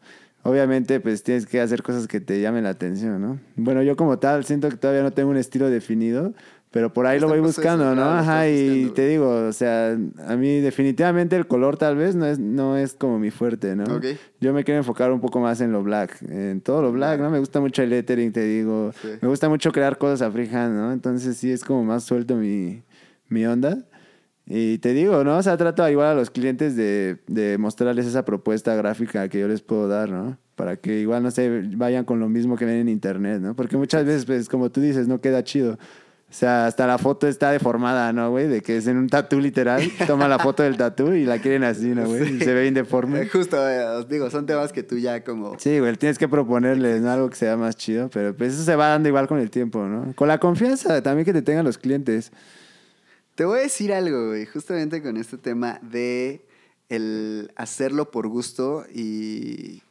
[0.43, 3.39] Obviamente, pues tienes que hacer cosas que te llamen la atención, ¿no?
[3.57, 6.33] Bueno, yo como tal siento que todavía no tengo un estilo definido,
[6.71, 8.05] pero por ahí Está lo voy buscando, ¿no?
[8.05, 12.39] Ajá, y te digo, o sea, a mí definitivamente el color tal vez no es,
[12.39, 13.85] no es como mi fuerte, ¿no?
[13.97, 14.07] Ok.
[14.41, 17.29] Yo me quiero enfocar un poco más en lo black, en todo lo black, ¿no?
[17.29, 18.93] Me gusta mucho el lettering, te digo.
[19.03, 19.09] Sí.
[19.21, 20.93] Me gusta mucho crear cosas a freehand, ¿no?
[20.93, 22.83] Entonces sí es como más suelto mi,
[23.29, 23.79] mi onda.
[24.47, 25.39] Y te digo, ¿no?
[25.39, 29.49] O sea, trato igual a los clientes de, de mostrarles esa propuesta gráfica que yo
[29.49, 30.39] les puedo dar, ¿no?
[30.55, 33.55] Para que igual, no sé, vayan con lo mismo que ven en internet, ¿no?
[33.55, 35.79] Porque muchas veces, pues, como tú dices, no queda chido.
[36.31, 38.47] O sea, hasta la foto está deformada, ¿no, güey?
[38.47, 39.83] De que es en un tatú literal.
[40.07, 42.23] Toma la foto del tatú y la quieren así, ¿no, güey?
[42.23, 42.45] Y Sí.
[42.45, 43.23] Se ve bien deforme.
[43.23, 45.59] Eh, Justo, eh, os digo, son temas que tú ya como...
[45.59, 47.11] Sí, güey, tienes que proponerles ¿no?
[47.11, 49.85] algo que sea más chido, pero pues eso se va dando igual con el tiempo,
[49.87, 50.15] ¿no?
[50.15, 52.31] Con la confianza también que te tengan los clientes.
[53.35, 56.47] Te voy a decir algo, güey, justamente con este tema de
[56.89, 59.83] el hacerlo por gusto y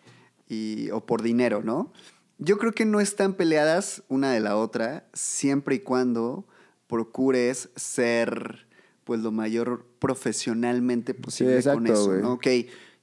[0.49, 1.93] y, o por dinero, ¿no?
[2.39, 6.45] Yo creo que no están peleadas una de la otra siempre y cuando
[6.87, 8.65] procures ser
[9.03, 12.13] pues lo mayor profesionalmente posible con exacto, eso.
[12.21, 12.33] ¿no?
[12.33, 12.47] Ok,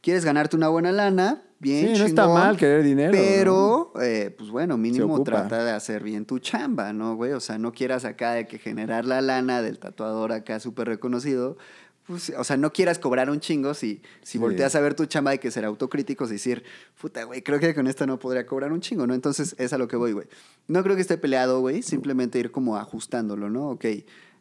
[0.00, 4.50] quieres ganarte una buena lana, bien Sí, no está mal querer dinero, Pero, eh, pues
[4.50, 7.32] bueno, mínimo trata de hacer bien tu chamba, ¿no, güey?
[7.32, 11.58] O sea, no quieras acá de que generar la lana del tatuador acá súper reconocido.
[12.06, 14.38] Pues, o sea, no quieras cobrar un chingo si, si Sí.
[14.38, 16.62] volteas a ver tu chamba hay que ser autocríticos y decir,
[17.00, 19.14] puta, güey, creo que con esta no podría cobrar un chingo, ¿no?
[19.14, 20.26] Entonces, es a lo que voy, güey.
[20.68, 23.70] No creo que esté peleado, güey, simplemente ir como ajustándolo, ¿no?
[23.70, 23.86] Ok,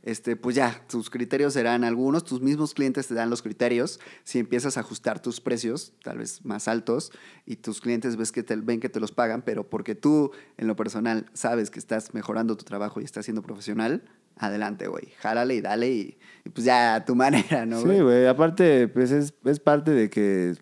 [0.04, 4.00] este, pues ya, tus criterios serán algunos, tus mismos clientes te dan los criterios.
[4.24, 7.12] Si empiezas a ajustar tus precios, tal vez más altos,
[7.48, 10.68] y tus clientes ves que te, ven que te los pagan, pero porque tú, en
[10.68, 14.04] lo personal, sabes que estás mejorando tu trabajo y estás siendo profesional,
[14.38, 15.06] adelante, güey.
[15.20, 17.82] Jálale y dale y, y pues ya a tu manera, ¿no?
[17.82, 18.28] Sí, güey.
[18.28, 20.54] Aparte, pues es, es parte de que,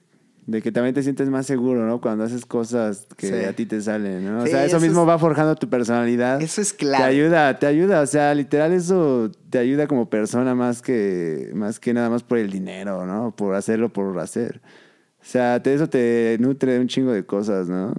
[0.45, 2.01] de que también te sientes más seguro, ¿no?
[2.01, 3.34] Cuando haces cosas que Sí.
[3.45, 4.43] a ti te salen, ¿no?
[4.43, 6.41] O sea, eso, eso mismo es- va forjando tu personalidad.
[6.41, 7.03] Eso es Te clave.
[7.05, 8.01] ayuda, te ayuda.
[8.01, 12.38] O sea, literal, eso te ayuda como persona más que, más que nada más por
[12.39, 13.34] el dinero, ¿no?
[13.36, 14.61] Por hacerlo por hacer.
[15.21, 17.95] O sea, te- eso te nutre un chingo de cosas, ¿no?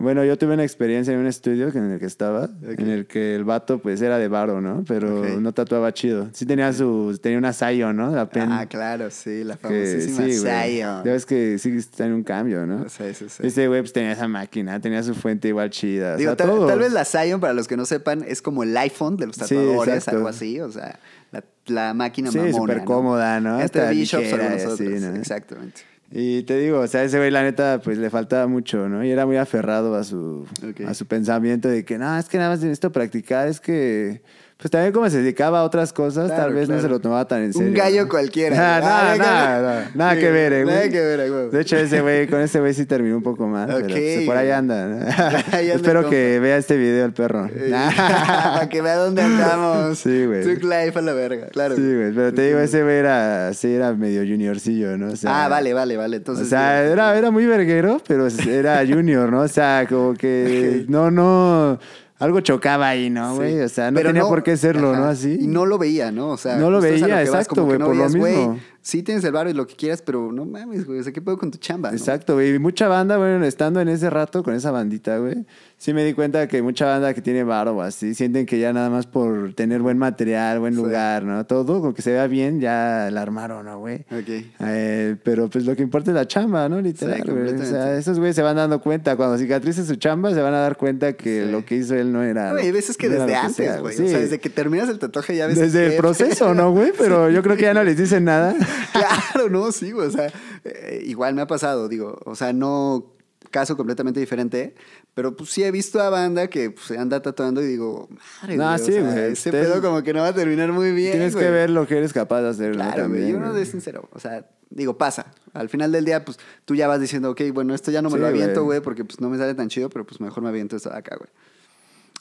[0.00, 3.34] Bueno, yo tuve una experiencia en un estudio en el que estaba, en el que
[3.34, 4.82] el vato pues era de varo, ¿no?
[4.88, 6.30] Pero no tatuaba chido.
[6.32, 8.10] Sí tenía su, tenía una Sayo, ¿no?
[8.10, 10.72] La pen, Ah, claro, sí, la que- famosísima sí, güey.
[10.78, 11.04] Zion.
[11.04, 12.88] Ya ves que sí está en un cambio, ¿no?
[12.88, 13.46] Sí, sí, sí.
[13.46, 16.14] Ese güey pues, tenía esa máquina, tenía su fuente igual chida.
[16.14, 16.66] o Digo, sea, tal, todo.
[16.66, 19.36] tal vez la Zion, para los que no sepan, es como el iPhone de los
[19.36, 20.60] Sí, tatuadores, algo así.
[20.60, 20.98] O sea,
[21.30, 22.56] la, la máquina Sí, mamona.
[22.56, 22.84] súper ¿no?
[22.86, 23.60] cómoda, ¿no?
[23.60, 24.84] Este Hasta Bishop ligera así.
[24.84, 25.14] ¿no?
[25.16, 25.82] Exactamente.
[26.12, 29.04] Y te digo, o sea, ese güey, la neta, pues le faltaba mucho, ¿no?
[29.04, 30.44] Y era muy aferrado a su,
[30.86, 34.22] a su pensamiento de que, no, es que nada más necesito practicar, es que.
[34.60, 37.24] Pues también como se dedicaba a otras cosas, Claro, tal vez no se lo tomaba
[37.26, 37.68] tan en serio.
[37.68, 38.08] Un gallo ¿no?
[38.10, 38.54] cualquiera.
[38.54, 40.74] Nada, Ah, nada, nada, nada que ver, eh, güey.
[40.74, 41.50] Nada que ver, güey.
[41.50, 44.36] De hecho, ese güey, con ese güey sí terminó un poco pero, Ok, pues, por
[44.36, 44.86] ahí anda.
[44.86, 45.06] ¿no?
[45.52, 47.48] Ahí anda Espero que vea este video el perro.
[47.48, 49.98] Para que vea dónde andamos.
[49.98, 50.42] Sí, güey.
[50.42, 51.76] Took life a la verga, claro.
[51.76, 55.12] Sí, güey, pero te digo, ese güey era, sí, era medio juniorcillo, ¿no?
[55.12, 56.18] O sea, ah, vale, vale, vale.
[56.18, 59.40] Entonces, o sea, era, era muy verguero, pero era junior, ¿no?
[59.40, 61.78] O sea, como que no, no,
[62.20, 63.36] algo chocaba ahí, ¿no, sí.
[63.36, 63.60] güey?
[63.62, 65.06] O sea, no Pero tenía por qué serlo, ajá, ¿no?
[65.06, 65.38] Así.
[65.40, 66.28] Y no lo veía, ¿no?
[66.28, 68.60] O sea, No lo veía, exacto, güey, no por lo veías, güey, mismo.
[68.82, 71.00] Sí tienes el barro y lo que quieras, pero no mames, güey.
[71.00, 71.90] O sea, ¿qué pedo con tu chamba?
[71.90, 72.54] Exacto, güey.
[72.54, 75.44] Y mucha banda, bueno, estando en ese rato con esa bandita, güey,
[75.76, 78.72] sí me di cuenta que mucha banda que tiene varo o así, sienten que ya
[78.72, 80.80] nada más por tener buen material, buen Sí.
[80.80, 81.44] lugar, ¿no?
[81.44, 84.06] Todo, con que se vea bien, ya la armaron, ¿no, güey?
[84.10, 84.44] Ok.
[84.60, 86.80] Eh, pero pues lo que importa es la chamba, ¿no?
[86.80, 87.54] Literal, Sí, güey.
[87.60, 89.14] O sea, esos güeyes se van dando cuenta.
[89.16, 91.50] Cuando cicatrice su chamba, se van a dar cuenta que Sí.
[91.52, 92.52] lo que hizo él no era.
[92.52, 93.94] Güey, hay veces que no desde antes, sea, güey.
[93.94, 95.58] O sea, desde que terminas el tatuaje ya ves.
[95.58, 96.54] Desde el proceso.
[96.54, 96.92] ¿no, güey?
[96.96, 98.54] Pero yo creo que ya no les dicen nada.
[98.92, 100.08] Claro, no, sí, güey.
[100.08, 100.32] O sea,
[100.64, 102.18] eh, igual me ha pasado, digo.
[102.24, 103.12] O sea, no
[103.50, 104.74] caso completamente diferente,
[105.14, 108.08] pero pues sí he visto a banda que pues, anda tatuando y digo,
[108.42, 109.32] madre, No, güey, o sí, sea, güey.
[109.32, 111.12] Ese pedo como que no va a terminar muy bien.
[111.12, 111.46] Tienes güey.
[111.46, 112.84] que ver lo que eres capaz de hacer, ¿no?
[112.84, 113.20] Claro, güey.
[113.20, 113.62] También, Y uno güey.
[113.62, 114.08] es sincero.
[114.12, 115.26] O sea, digo, pasa.
[115.52, 118.16] Al final del día, pues tú ya vas diciendo, ok, bueno, esto ya no me
[118.16, 118.78] Sí, lo aviento, güey.
[118.78, 120.98] güey, porque pues no me sale tan chido, pero pues mejor me aviento esto de
[120.98, 121.30] acá, güey.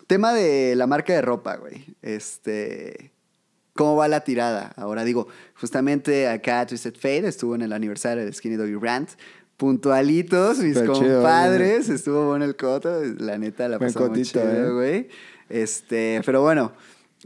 [0.08, 1.96] Tema de la marca de ropa, güey.
[2.02, 3.12] Este.
[3.74, 4.74] ¿Cómo va la tirada?
[4.76, 9.12] Ahora digo, justamente acá Twisted Fate estuvo en el aniversario del Skinny Doggy Rant.
[9.58, 11.90] Puntualitos, mis chido, compadres.
[11.90, 13.02] estuvo bueno el coto.
[13.20, 14.72] La neta la pasó muy chido, eh.
[14.72, 15.10] güey.
[15.50, 16.72] Este, pero bueno,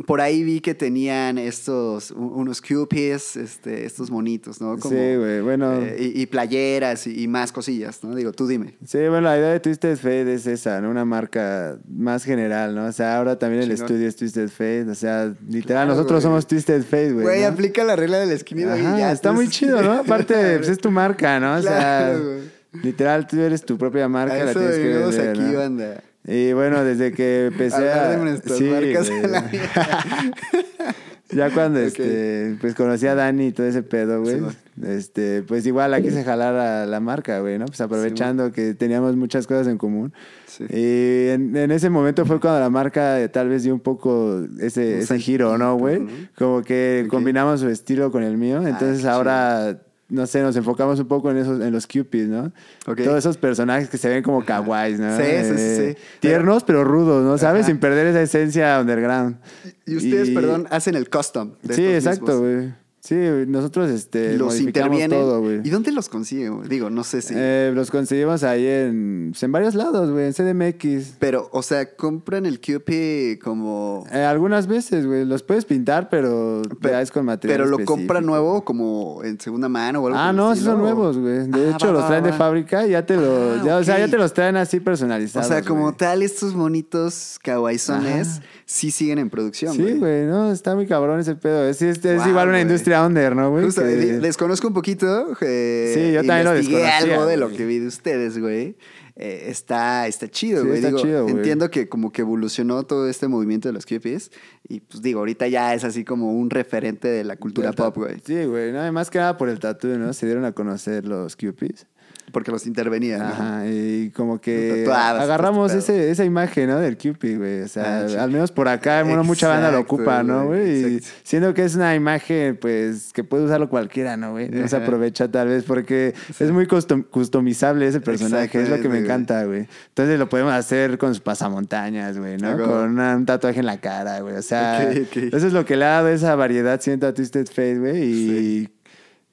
[0.07, 4.75] por ahí vi que tenían estos, unos cupies, este, estos monitos, ¿no?
[4.81, 5.73] Sí, güey, bueno.
[5.83, 8.15] eh, y, y playeras y, y más cosillas, ¿no?
[8.15, 8.75] Digo, tú dime.
[8.83, 10.89] Sí, bueno, la idea de Twisted Fate es esa, ¿no?
[10.89, 12.85] Una marca más general, ¿no?
[12.87, 14.89] O sea, ahora también el estudio es Twisted Fate.
[14.89, 17.23] O sea, literal, Claro, nosotros somos Twisted Fate, güey.
[17.25, 17.47] Güey, ¿no?
[17.49, 19.91] aplica la regla del Ajá, ya, está tú- muy chido, ¿no?
[19.93, 21.57] Aparte, pues es tu marca, ¿no?
[21.57, 22.39] O Claro, sea, güey.
[22.83, 25.59] literal, tú eres tu propia marca, A la tienes que vender, aquí, ¿no?
[25.59, 26.03] banda.
[26.25, 28.17] Y bueno, desde que empecé a...
[28.17, 29.27] de sí, marcas güey.
[29.27, 29.49] la.
[31.35, 34.39] Ya cuando este, pues conocí a Dani y todo ese pedo, güey.
[34.39, 34.45] Sí,
[34.83, 37.65] este, pues igual la quise jalar a la marca, güey, ¿no?
[37.65, 40.13] Pues aprovechando que teníamos muchas cosas en común.
[40.45, 40.65] Sí.
[40.69, 44.41] Y en, en ese momento fue cuando la marca eh, tal vez dio un poco
[44.59, 46.05] ese, ese giro, ¿no, güey?
[46.37, 48.65] Como que combinamos su estilo con el mío.
[48.65, 49.81] Entonces qué ahora,
[50.13, 52.51] no sé, nos enfocamos un poco en esos, en los Cupids, ¿no?
[52.85, 55.17] Todos esos personajes que se ven como kawaiis, ¿no?
[55.17, 56.03] Sí, sí, sí, Eh, sí.
[56.19, 57.37] Tiernos, pero rudos, ¿no?
[57.37, 57.61] ¿Sabes?
[57.63, 57.69] Ajá.
[57.71, 59.37] Sin perder esa esencia underground.
[59.85, 61.53] Y ustedes, Y- perdón, hacen el custom.
[61.63, 62.73] de Sí, exacto, güey.
[63.05, 63.15] Sí,
[63.47, 65.09] nosotros este, los intervienen.
[65.09, 65.59] todo, güey.
[65.61, 66.55] ¿Y dónde los consiguen?
[66.55, 66.69] güey?
[66.69, 67.33] Digo, no sé si.
[67.35, 71.15] Eh, los conseguimos ahí en, pues, en varios lados, güey, en CDMX.
[71.19, 74.05] Pero, o sea, compran el QP como.
[74.09, 77.75] Eh, algunas veces, güey, los puedes pintar, pero Pe- ya es con material Pero lo
[77.77, 77.93] específico.
[77.97, 81.17] compran nuevo como en segunda mano o algo Ah, no, sí estilo, son o- nuevos,
[81.17, 81.47] güey.
[81.49, 83.77] De Ah, hecho, va, los va, traen de fábrica y ya te lo, Ah, ya,
[83.79, 85.49] o sea, ya te los traen así O personalizados.
[85.49, 85.97] sea, como güey.
[85.97, 88.43] tal, estos monitos kawaiizones Ajá.
[88.73, 89.75] Sí siguen en producción.
[89.75, 91.67] Sí, güey, no, está muy cabrón ese pedo.
[91.69, 93.65] Es, es, es igual una industria under, ¿no, güey?
[93.65, 95.37] Justo, Que- eh, les conozco un poquito.
[95.41, 98.75] eh, Sí, yo también lo desconocía, algo de lo que vi de ustedes, güey.
[99.15, 100.79] Eh, está, está chido, Sí, güey.
[100.79, 101.35] está Digo, chido, güey.
[101.35, 104.31] entiendo que como que evolucionó todo este movimiento de los QPs.
[104.67, 108.15] Y pues digo, ahorita ya es así como un referente de la cultura pop, güey.
[108.25, 110.13] Sí, güey, no, más que nada por el tatu, ¿no?
[110.13, 111.85] Se dieron a conocer los QPs.
[112.33, 113.19] Porque los intervenían.
[113.19, 113.25] ¿no?
[113.27, 116.79] Ajá, y como que agarramos ese, esa imagen, ¿no?
[116.79, 117.61] Del Cupid, güey.
[117.61, 118.15] O sea, Ah, sí.
[118.17, 121.95] al menos por acá, bueno, mucha banda lo ocupa, ¿no, güey, siendo que es una
[121.95, 124.49] imagen, pues, que puede usarlo cualquiera, ¿no, güey?
[124.49, 128.89] No se aprovecha tal vez porque es muy custom- customizable ese personaje, es lo que
[128.89, 129.67] me encanta, güey.
[129.89, 132.57] Entonces lo podemos hacer con sus pasamontañas, güey, ¿no?
[132.57, 134.35] Con una- un tatuaje en la cara, güey.
[134.35, 137.77] O sea, eso es lo que le ha dado esa variedad, siento a Twisted Fate,
[137.79, 138.03] güey.
[138.03, 138.69] Y,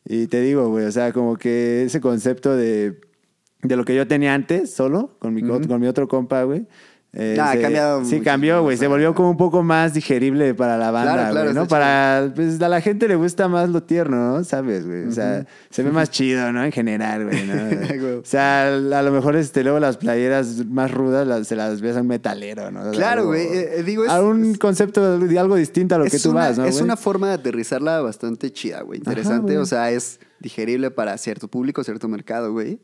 [0.05, 3.01] y te digo, güey, o sea, como que ese concepto de,
[3.63, 6.67] de lo que yo tenía antes, solo, con mi, co- con mi otro compa, güey.
[7.13, 8.77] Eh, ha se- cambiado Sí, cambió, güey.
[8.77, 11.67] Se volvió como un poco más digerible para la banda, Claro, ¿no?
[11.67, 14.45] Para, pues a la gente le gusta más lo tierno, ¿no?
[14.45, 15.07] ¿Sabes, güey?
[15.07, 16.65] O sea, se ve más chido, ¿no?
[16.65, 17.55] En general, güey, ¿no?
[18.21, 21.97] O sea, a lo mejor este, luego las playeras más rudas las- se las ves
[21.97, 22.91] a un metalero, ¿no?
[22.93, 26.19] Claro, güey, eh, eh, digo, es- A un concepto de algo distinto a lo que
[26.19, 26.65] tú una, vas, ¿no?
[26.65, 28.99] Es una forma de aterrizarla bastante chida, güey.
[29.01, 29.53] Interesante.
[29.53, 29.57] güey.
[29.57, 32.79] o sea, es digerible para cierto público, cierto mercado, güey.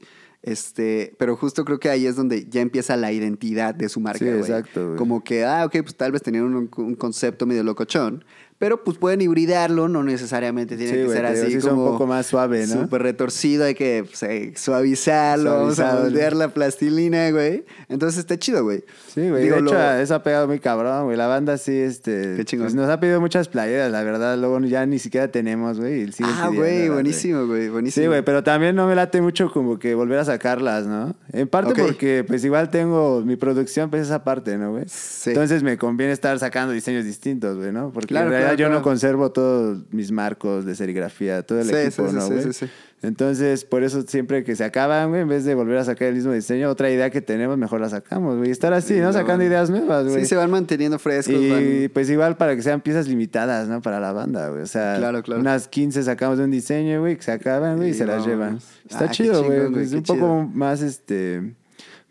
[0.46, 4.20] Este, pero justo creo que ahí es donde ya empieza la identidad de su marca,
[4.20, 4.94] Sí, exacto.
[4.96, 8.24] Como que, ah, ok, pues tal vez tenían un, un concepto medio locochón,
[8.58, 12.06] pero pues pueden hibridarlo, no necesariamente tiene Sí, que ser así sí como un poco
[12.06, 12.82] más suave, ¿no?
[12.82, 17.64] Súper retorcido, hay que pues, eh, suavizarlo, vamos a moldear la plastilina, güey.
[17.88, 18.84] Entonces está chido, güey.
[19.08, 19.48] Sí, güey.
[19.48, 21.16] De hecho, lo- eso ha pegado muy cabrón, güey.
[21.16, 22.34] La banda sí, este.
[22.36, 22.66] Qué chingón.
[22.66, 24.38] pues, nos ha pedido muchas playeras, la verdad.
[24.38, 26.08] Luego ya ni siquiera tenemos, güey.
[26.22, 28.02] Ah, güey, buenísimo, güey, buenísimo.
[28.04, 31.14] Sí, güey, pero también no me late mucho como que volver a sacarlas, ¿no?
[31.32, 34.84] En parte porque, pues igual tengo mi producción, pues esa parte, ¿no, güey?
[34.86, 35.30] Sí.
[35.30, 37.90] Entonces me conviene estar sacando diseños distintos, güey, ¿no?
[37.92, 42.08] Porque Claro, realidad yo no conservo todos mis marcos de serigrafía, todo el Sí, equipo,
[42.08, 42.52] sí, ¿no, sí, güey?
[42.52, 42.66] sí.
[43.02, 46.14] Entonces, por eso siempre que se acaban, güey, en vez de volver a sacar el
[46.14, 48.50] mismo diseño, otra idea que tenemos, mejor la sacamos, güey.
[48.50, 49.06] Estar así, Sí, ¿no?
[49.06, 49.12] no.
[49.12, 50.20] Sacando ideas nuevas, güey.
[50.20, 51.34] Sí, se van manteniendo frescos.
[51.34, 53.82] Y van- pues igual para que sean piezas limitadas, ¿no?
[53.82, 54.62] Para la banda, güey.
[54.62, 55.40] O sea, Claro, claro.
[55.42, 58.58] unas 15 sacamos de un diseño, güey, que se acaban, güey, y, se las llevan.
[58.88, 59.56] Está Ah, chido, güey.
[59.58, 61.52] chingón, güey, Es qué un poco más, este...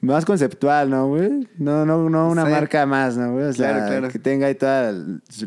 [0.05, 1.47] Más conceptual, ¿no, güey?
[1.57, 2.51] No, no, no una Sí.
[2.51, 3.45] marca más, ¿no, güey?
[3.45, 4.09] O sea, Claro, claro.
[4.09, 4.93] que tenga ahí toda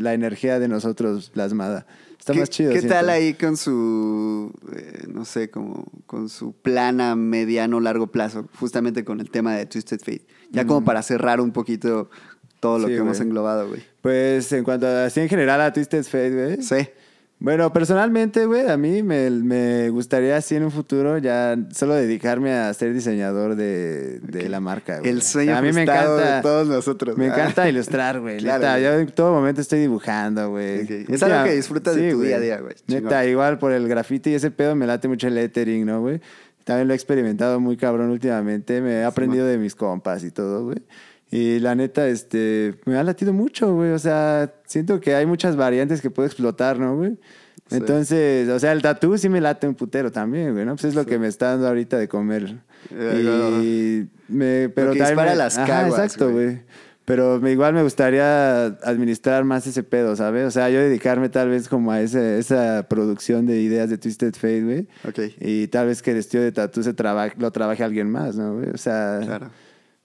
[0.00, 1.86] la energía de nosotros plasmada.
[2.18, 2.72] Está ¿Qué, más chido.
[2.72, 2.94] ¿Qué siento.
[2.96, 8.48] tal ahí con su, eh, no sé, como con su plan a mediano, largo plazo,
[8.59, 10.26] justamente con el tema de Twisted Fate?
[10.50, 12.11] Ya como para cerrar un poquito
[12.61, 12.90] todo lo Mm.
[12.90, 13.82] Sí, que hemos englobado, güey.
[14.02, 16.62] Pues en cuanto a, así en general a Twisted Fate, güey.
[16.62, 16.88] Sí.
[17.41, 22.53] Bueno, personalmente, güey, a mí me, me gustaría así en un futuro ya solo dedicarme
[22.53, 25.09] a ser diseñador de, de la marca, güey.
[25.11, 27.16] El sueño a mí me encanta, de todos nosotros.
[27.16, 27.34] Me Ah.
[27.34, 28.39] encanta ilustrar, güey.
[28.43, 30.82] Claro, neta, yo en todo momento estoy dibujando, güey.
[30.82, 31.11] Ok.
[31.11, 32.74] Es algo que disfrutas de tu día a día, güey.
[32.89, 36.20] Neta, igual por el graffiti y ese pedo me late mucho el lettering, ¿no, güey?
[36.64, 38.80] También lo he experimentado muy cabrón últimamente.
[38.80, 40.82] Me he aprendido de mis compas y todo, güey.
[41.31, 43.91] Y la neta, este, me ha latido mucho, güey.
[43.93, 47.18] O sea, siento que hay muchas variantes que puedo explotar, ¿no, güey?
[47.68, 47.76] Sí.
[47.76, 50.72] Entonces, o sea, el tatú sí me late un putero también, güey, ¿no?
[50.74, 52.57] Pues es lo que me está dando ahorita de comer.
[52.91, 56.61] Eh, Y me, pero también dispara me- las Ajá, caguas, exacto, güey.
[57.05, 60.47] Pero me, igual me gustaría administrar más ese pedo, ¿sabes?
[60.47, 64.35] O sea, yo dedicarme tal vez como a ese, esa producción de ideas de Twisted
[64.35, 64.87] Fate, güey.
[65.07, 65.35] Ok.
[65.41, 68.55] Y tal vez que el estudio de tatú se trabaje, lo trabaje alguien más, ¿no,
[68.57, 68.70] güey?
[68.70, 69.51] O sea, Claro.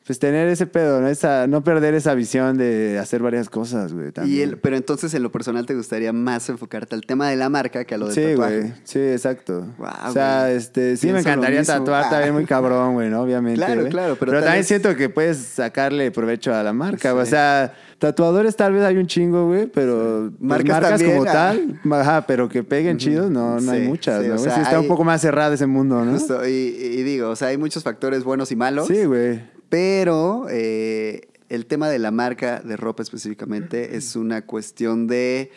[0.06, 1.08] Pues tener ese pedo, ¿no?
[1.08, 4.12] Esa, no perder esa visión de hacer varias cosas, güey.
[4.26, 7.48] Y el, pero entonces en lo personal te gustaría más enfocarte al tema de la
[7.50, 8.60] marca que a lo del Sí, tatuaje.
[8.60, 8.74] güey.
[8.84, 9.66] Sí, exacto.
[9.80, 10.56] O sea, güey.
[10.58, 12.10] este, sí me Pienso encantaría tatuar Ah.
[12.10, 13.22] también muy cabrón, güey, ¿no?
[13.22, 13.58] Obviamente.
[13.60, 13.92] Claro, güey.
[13.92, 17.12] claro, pero también vez- siento que puedes sacarle provecho a la marca.
[17.12, 17.18] Sí.
[17.18, 21.30] O sea, tatuadores tal vez hay un chingo, güey, pero pues, Marcas marcas, también, como
[21.30, 21.34] ah.
[21.34, 24.82] tal, ajá, pero que peguen chidos, no, no hay muchas, o sea, sí está hay-
[24.82, 26.12] un poco más cerrado ese mundo, ¿no?
[26.12, 28.88] Justo, y, y digo, o sea, hay muchos factores buenos y malos.
[28.88, 29.53] Sí, güey.
[29.74, 35.50] Pero eh, el tema de la marca de ropa específicamente es una cuestión de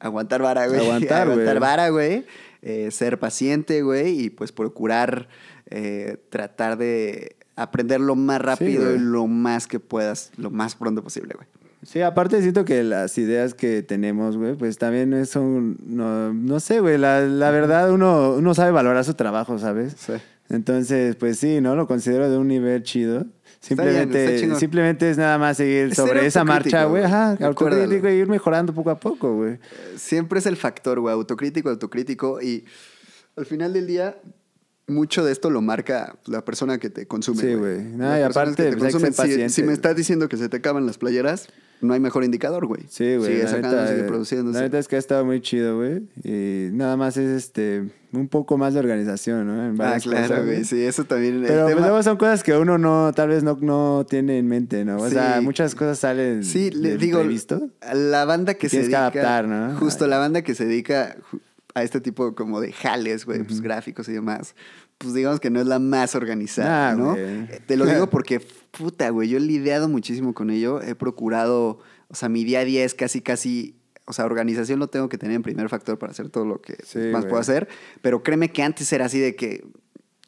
[0.00, 0.80] aguantar vara, güey.
[0.80, 1.38] Aguantar, güey.
[1.38, 2.26] aguantar vara, güey.
[2.62, 4.24] eh, ser paciente, güey.
[4.24, 5.28] Y pues procurar
[5.70, 11.04] eh, tratar de aprender lo más rápido y lo más que puedas, lo más pronto
[11.04, 11.46] posible, güey.
[11.84, 16.80] Sí, aparte siento que las ideas que tenemos, güey, pues también son, no, no sé,
[16.80, 19.94] güey, la, la verdad uno, uno sabe valorar su trabajo, ¿sabes?
[19.96, 20.14] Sí.
[20.48, 21.76] Entonces, pues sí, ¿no?
[21.76, 23.26] Lo considero de un nivel chido.
[23.60, 27.04] Está bien, Simplemente, está simplemente es nada más seguir sobre esa marcha, güey.
[27.04, 29.58] Ajá, autocrítico y ir mejorando poco a poco, güey.
[29.96, 32.40] Siempre es el factor, güey, autocrítico, autocrítico.
[32.40, 32.64] Y
[33.36, 34.16] al final del día,
[34.86, 37.42] mucho de esto lo marca la persona que te consume.
[37.42, 37.82] Sí, güey.
[37.82, 39.12] No, y aparte, que te pues, consumen.
[39.12, 41.48] Si- si, me estás diciendo que se te acaban las playeras,
[41.80, 42.82] no hay mejor indicador, güey.
[42.88, 43.32] Sí, güey.
[43.32, 44.58] Sigue sacando, neta, sigue eh, produciéndose.
[44.58, 46.02] La neta es que ha estado muy chido, güey.
[46.22, 49.66] Y nada más es este un poco más de organización, ¿no?
[49.66, 50.64] En ah, claro, güey.
[50.64, 51.42] Sí, eso también.
[51.46, 54.48] Pero pues, tema- luego son cosas que uno no, tal vez no, no tiene en
[54.48, 54.96] mente, ¿no?
[54.96, 57.22] O sea, muchas cosas salen Sí, le digo,
[57.80, 59.20] a la banda que se Tienes que dedica...
[59.20, 59.76] adaptar, ¿no?
[59.78, 61.16] Justo, la banda que se dedica
[61.74, 64.54] a este tipo como de jales, güey, pues gráficos y demás,
[65.00, 67.10] pues digamos que no es la más organizada, Nah, ¿no?
[67.12, 67.22] güey.
[67.24, 68.38] Eh, Te lo digo porque,
[68.70, 71.78] puta, güey, yo he lidiado muchísimo con ello, he procurado,
[72.08, 73.74] o sea, mi día a día es casi, casi...
[74.06, 76.76] O sea, organización lo tengo que tener en primer factor para hacer todo lo que
[76.84, 77.28] Sí, más güey.
[77.30, 77.68] puedo hacer.
[78.02, 79.64] Pero créeme que antes era así de que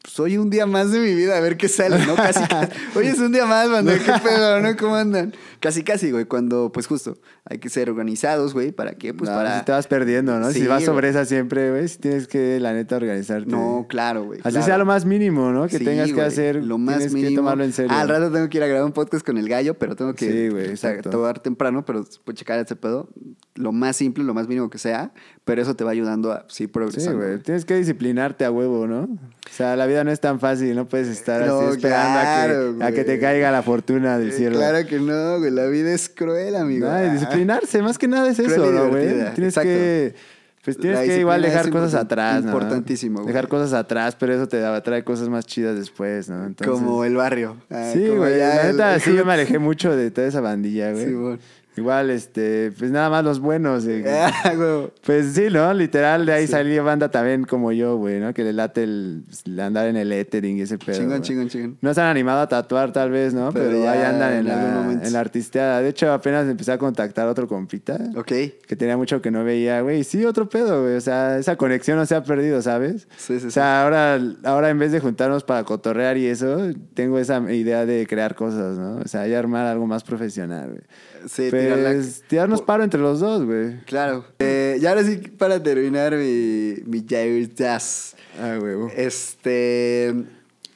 [0.05, 2.15] soy un día más de mi vida, a ver qué sale, ¿no?
[2.15, 2.71] Casi, casi.
[2.95, 4.75] Hoy es un día más, banda, qué pedo, ¿no?
[4.77, 5.33] ¿Cómo andan?
[5.59, 9.13] Casi, casi, güey, cuando, pues justo, hay que ser organizados, güey, ¿para qué?
[9.13, 9.59] Pues No, para...
[9.59, 10.51] si te vas perdiendo, ¿no?
[10.51, 11.21] Sí, si vas sobre güey.
[11.21, 13.49] esa siempre, güey, si tienes que, la neta, organizarte.
[13.49, 14.39] No, claro, güey.
[14.41, 14.65] Así claro.
[14.65, 15.67] sea lo más mínimo, ¿no?
[15.67, 16.57] Que Sí, tengas que hacer.
[16.63, 17.29] lo más tienes mínimo.
[17.29, 17.91] que tomarlo en serio.
[17.93, 20.13] Ah, al rato tengo que ir a grabar un podcast con el gallo, pero tengo
[20.13, 21.09] que Sí, güey, exacto.
[21.11, 23.07] tomar temprano, pero pues checar ese pedo.
[23.55, 25.13] Lo más simple, lo más mínimo que sea,
[25.45, 27.15] pero eso te va ayudando a sí Sí, progresar.
[27.15, 27.37] güey.
[27.39, 29.03] Tienes que disciplinarte a huevo, ¿no?
[29.03, 32.77] O sea, la vida no es tan fácil, no puedes estar No, así esperando a,
[32.77, 34.55] que, a que te caiga la fortuna del Eh, cielo.
[34.57, 35.51] claro que no, güey.
[35.51, 36.87] La vida es cruel, amigo.
[36.87, 39.07] No, disciplinarse, más que nada es Cruel eso, y ¿no, güey?
[39.33, 39.61] Tienes exacto.
[39.69, 40.15] que,
[40.63, 42.51] pues tienes que igual dejar cosas atrás, ¿no?
[42.51, 43.27] importantísimo, güey.
[43.33, 46.45] Dejar cosas atrás, pero eso te da, trae cosas más chidas después, ¿no?
[46.45, 47.57] Entonces, Como el barrio.
[47.69, 50.91] Ah, Sí, güey, la el- neta, sí, yo me alejé mucho de toda esa bandilla,
[50.93, 51.05] güey.
[51.05, 51.37] Sí, güey.
[51.75, 54.85] Igual, este, pues nada más los buenos, eh, Ah.
[55.05, 55.73] Pues sí, ¿no?
[55.73, 56.51] Literal, de ahí Sí.
[56.53, 58.33] salió banda también como yo, güey, ¿no?
[58.33, 60.97] Que le late el, el andar en el lettering y ese pedo.
[60.97, 61.77] Chingón, chingón, chingón.
[61.81, 63.51] No se han animado a tatuar tal vez, ¿no?
[63.51, 65.81] Pero Pero, ya ahí andan en en la, en la artisteada.
[65.81, 67.97] De hecho, apenas empecé a contactar a otro compita.
[68.15, 68.27] Ok.
[68.67, 70.03] Que tenía mucho que no veía, güey.
[70.03, 70.95] Sí, otro pedo, güey.
[70.95, 73.07] O sea, esa conexión no se ha perdido, ¿sabes?
[73.17, 73.47] Sí, sí, sí.
[73.47, 76.57] O sea, ahora, ahora en vez de juntarnos para cotorrear y eso,
[76.93, 78.97] tengo esa idea de crear cosas, ¿no?
[78.97, 80.81] O sea, y armar algo más profesional, güey.
[81.27, 83.79] Sí, Pues, tirarnos paro entre los dos, güey.
[83.85, 84.25] Claro.
[84.39, 88.15] Eh, y ahora sí, para terminar mi, mi Jair Jazz.
[88.41, 88.75] Ah, güey.
[88.95, 90.13] Este.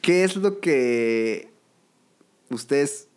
[0.01, 1.49] ¿Qué es lo que.
[2.49, 3.07] Ustedes.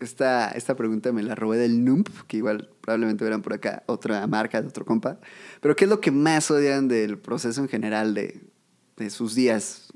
[0.00, 4.26] Esta, esta pregunta me la robé del NUMP, que igual probablemente verán por acá otra
[4.26, 5.18] marca de otro compa.
[5.60, 8.40] Pero ¿qué es lo que más odian del proceso en general de,
[8.96, 9.92] de sus días?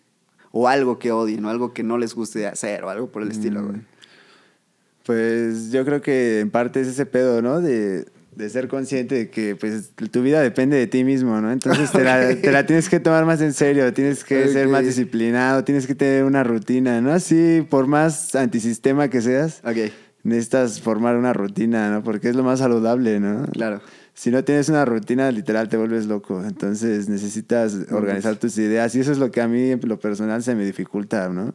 [0.50, 3.30] O algo que odien, o algo que no les guste hacer, o algo por el
[3.30, 3.66] estilo, Mm.
[3.66, 3.80] güey.
[5.04, 7.60] Pues yo creo que en parte es ese pedo, ¿no?
[7.60, 11.52] De, de ser consciente de que pues tu vida depende de ti mismo, ¿no?
[11.52, 12.40] Entonces te, la, Ok.
[12.40, 15.94] te la tienes que tomar más en serio, tienes que ser más disciplinado, tienes que
[15.94, 17.12] tener una rutina, ¿no?
[17.12, 19.60] Así, por más antisistema que seas,
[20.22, 22.02] necesitas formar una rutina, ¿no?
[22.02, 23.46] Porque es lo más saludable, ¿no?
[23.52, 23.80] claro.
[24.16, 26.40] Si no tienes una rutina, literal te vuelves loco.
[26.44, 28.94] Entonces necesitas organizar tus ideas.
[28.94, 31.52] Y eso es lo que a mí, en lo personal, se me dificulta, ¿no?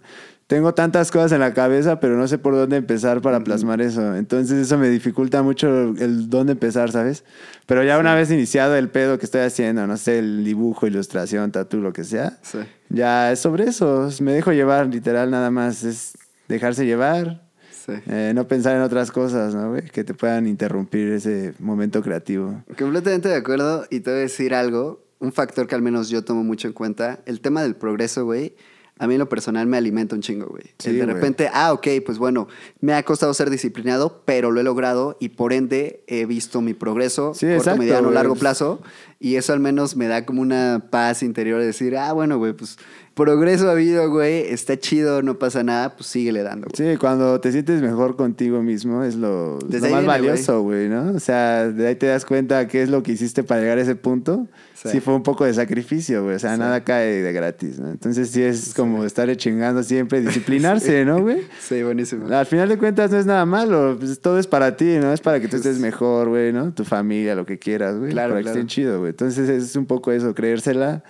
[0.49, 4.15] Tengo tantas cosas en la cabeza, pero no sé por dónde empezar para plasmar eso.
[4.15, 7.23] Entonces eso me dificulta mucho el dónde empezar, ¿sabes?
[7.67, 11.51] Pero ya una vez iniciado el pedo que estoy haciendo, no sé, el dibujo, ilustración,
[11.51, 12.57] tatu, lo que sea, Sí.
[12.89, 14.09] ya es sobre eso.
[14.21, 15.83] Me dejo llevar, literal, nada más.
[15.83, 17.91] Es dejarse llevar, Sí.
[18.07, 19.83] eh, no pensar en otras cosas, ¿no, güey?
[19.91, 22.63] Que te puedan interrumpir ese momento creativo.
[22.75, 26.23] Completamente de acuerdo y te voy a decir algo, un factor que al menos yo
[26.23, 28.55] tomo mucho en cuenta, el tema del progreso, güey.
[28.99, 30.63] A mí en lo personal me alimenta un chingo, güey.
[30.77, 31.15] Sí, de güey.
[31.15, 32.47] repente, ah, ok, pues bueno,
[32.81, 36.73] me ha costado ser disciplinado, pero lo he logrado y por ende he visto mi
[36.73, 38.15] progreso, Sí, corto, exacto, mediano, güey.
[38.15, 38.81] largo plazo.
[39.19, 42.53] Y eso al menos me da como una paz interior de decir, ah, bueno, güey,
[42.53, 42.77] pues
[43.15, 46.93] progreso ha habido, güey, está chido, no pasa nada, pues síguele dando, güey.
[46.93, 51.11] Sí, cuando te sientes mejor contigo mismo es lo, lo más viene, valioso, güey, ¿no?
[51.15, 53.81] O sea, de ahí te das cuenta qué es lo que hiciste para llegar a
[53.81, 54.47] ese punto.
[54.73, 54.87] Sí.
[54.93, 56.35] Sí, fue un poco de sacrificio, güey.
[56.37, 56.59] O sea, Sí.
[56.61, 57.89] nada cae de gratis, ¿no?
[57.89, 61.41] Entonces sí es como estarle chingando siempre, disciplinarse, ¿no, güey?
[61.59, 62.33] Sí, buenísimo.
[62.33, 65.11] Al final de cuentas no es nada malo, pues todo es para ti, ¿no?
[65.11, 66.73] Es para que tú estés mejor, güey, ¿no?
[66.73, 68.11] Tu familia, lo que quieras, güey.
[68.11, 68.57] Claro, para que claro.
[68.59, 69.08] estén chido, güey.
[69.09, 71.03] Entonces es un poco eso, creérsela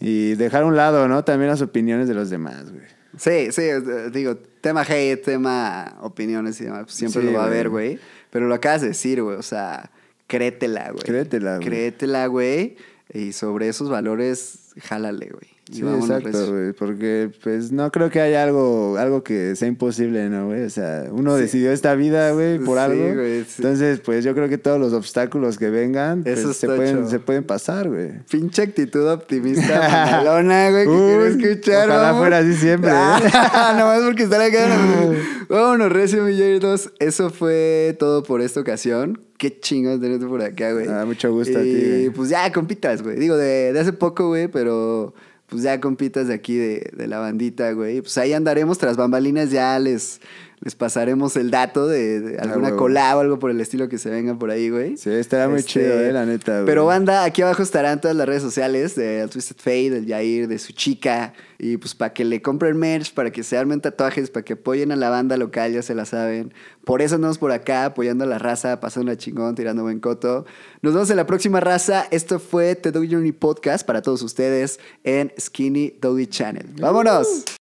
[0.00, 1.24] y dejar a un lado, ¿no?
[1.24, 2.84] También las opiniones de los demás, güey.
[3.16, 7.44] Sí, sí, eh, digo, tema hate, tema opiniones y demás, pues siempre Sí, lo va
[7.44, 7.98] a haber, güey.
[8.30, 9.90] Pero lo acabas de decir, güey, o sea,
[10.26, 11.02] créetela, güey.
[11.02, 11.66] Créetela, güey.
[11.68, 12.76] Créetela, güey.
[13.12, 15.57] Y sobre esos valores, jálale, güey.
[15.70, 16.50] Y Sí, exacto, recio.
[16.52, 20.62] güey, porque pues no creo que haya algo, algo que sea imposible, ¿no, güey?
[20.64, 21.42] O sea, uno Sí.
[21.42, 23.14] decidió esta vida, güey, por Sí, algo.
[23.14, 23.54] güey, sí.
[23.58, 27.08] Entonces, pues yo creo que todos los obstáculos que vengan, pues, Eso se, está pueden,
[27.10, 28.12] se pueden pasar, güey.
[28.30, 29.78] Pinche actitud optimista,
[30.22, 31.88] mamalona, güey, que Uy, quiero escuchar.
[31.90, 32.20] ojalá vamos.
[32.20, 32.94] fuera así siempre, ¿eh?
[33.34, 34.66] Ah, Nomás porque están acá.
[35.50, 36.92] Vámonos, Recio Millardos.
[36.98, 39.20] Eso fue todo por esta ocasión.
[39.38, 40.88] Qué chingón tenerte por acá, güey.
[40.88, 42.10] Ah, mucho gusto a ti, Y güey.
[42.10, 43.16] pues ya compitas, güey.
[43.16, 45.14] Digo, de, de hace poco, güey, pero
[45.48, 48.00] pues ya compitas de aquí de, de la bandita, güey.
[48.00, 50.20] Pues ahí andaremos tras bambalinas, ya les,
[50.60, 54.10] les pasaremos el dato de, de alguna collab o algo por el estilo que se
[54.10, 54.96] venga por ahí, güey.
[54.96, 56.66] Sí, estará muy Este, chido, eh, la neta, güey.
[56.66, 60.58] Pero banda, aquí abajo estarán todas las redes sociales de Twisted Fate, del Jair, de
[60.58, 61.32] su chica.
[61.60, 64.92] Y pues para que le compren merch, para que se armen tatuajes, para que apoyen
[64.92, 66.52] a la banda local, ya se la saben.
[66.84, 70.46] Por eso andamos por acá, apoyando a la raza, pasando la chingón, tirando buen coto.
[70.82, 72.06] Nos vemos en la próxima raza.
[72.12, 76.66] Esto fue The Doggy Journey Podcast para todos ustedes en Skinny Doggy Channel.
[76.80, 77.57] ¡Vámonos!